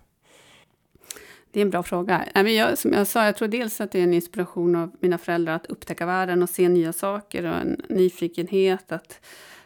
Det 1.52 1.60
är 1.60 1.62
en 1.62 1.70
bra 1.70 1.82
fråga. 1.82 2.24
Jag, 2.34 2.78
som 2.78 2.92
jag 2.92 3.06
sa, 3.06 3.24
jag 3.24 3.36
tror 3.36 3.48
dels 3.48 3.80
att 3.80 3.92
det 3.92 3.98
är 3.98 4.02
en 4.02 4.14
inspiration 4.14 4.76
av 4.76 4.90
mina 5.00 5.18
föräldrar 5.18 5.54
att 5.54 5.66
upptäcka 5.66 6.06
världen 6.06 6.42
och 6.42 6.50
se 6.50 6.68
nya 6.68 6.92
saker 6.92 7.44
och 7.44 7.54
en 7.54 7.82
nyfikenhet 7.88 8.92
att, 8.92 9.20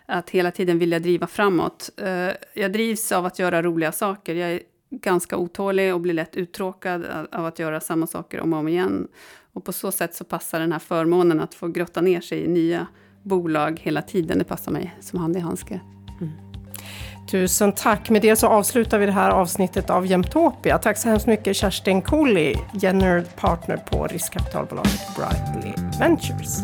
att 0.06 0.30
hela 0.30 0.50
tiden 0.50 0.78
vilja 0.78 0.98
driva 0.98 1.26
framåt. 1.26 1.90
Eh, 1.96 2.30
jag 2.54 2.72
drivs 2.72 3.12
av 3.12 3.26
att 3.26 3.38
göra 3.38 3.62
roliga 3.62 3.92
saker. 3.92 4.34
Jag 4.34 4.50
är 4.50 4.60
ganska 4.90 5.36
otålig 5.36 5.94
och 5.94 6.00
blir 6.00 6.14
lätt 6.14 6.36
uttråkad 6.36 7.04
av 7.32 7.46
att 7.46 7.58
göra 7.58 7.80
samma 7.80 8.06
saker 8.06 8.40
om 8.40 8.52
och 8.52 8.58
om 8.58 8.68
igen. 8.68 9.08
Och 9.52 9.64
på 9.64 9.72
så 9.72 9.92
sätt 9.92 10.14
så 10.14 10.24
passar 10.24 10.60
den 10.60 10.72
här 10.72 10.78
förmånen 10.78 11.40
att 11.40 11.54
få 11.54 11.68
grotta 11.68 12.00
ner 12.00 12.20
sig 12.20 12.44
i 12.44 12.48
nya 12.48 12.86
bolag 13.22 13.80
hela 13.82 14.02
tiden. 14.02 14.38
Det 14.38 14.44
passar 14.44 14.72
mig 14.72 14.96
som 15.00 15.18
hand 15.18 15.36
i 15.36 15.40
handske. 15.40 15.80
Mm. 16.20 16.32
Tusen 17.30 17.72
tack! 17.72 18.10
Med 18.10 18.22
det 18.22 18.36
så 18.36 18.46
avslutar 18.46 18.98
vi 18.98 19.06
det 19.06 19.12
här 19.12 19.30
avsnittet 19.30 19.90
av 19.90 20.06
Jämtopia. 20.06 20.78
Tack 20.78 20.98
så 20.98 21.08
hemskt 21.08 21.26
mycket 21.26 21.56
Kerstin 21.56 22.02
Colli, 22.02 22.56
general 22.74 23.22
partner 23.36 23.76
på 23.76 24.06
riskkapitalbolaget 24.06 25.16
Brightly 25.16 25.72
Ventures. 25.98 26.58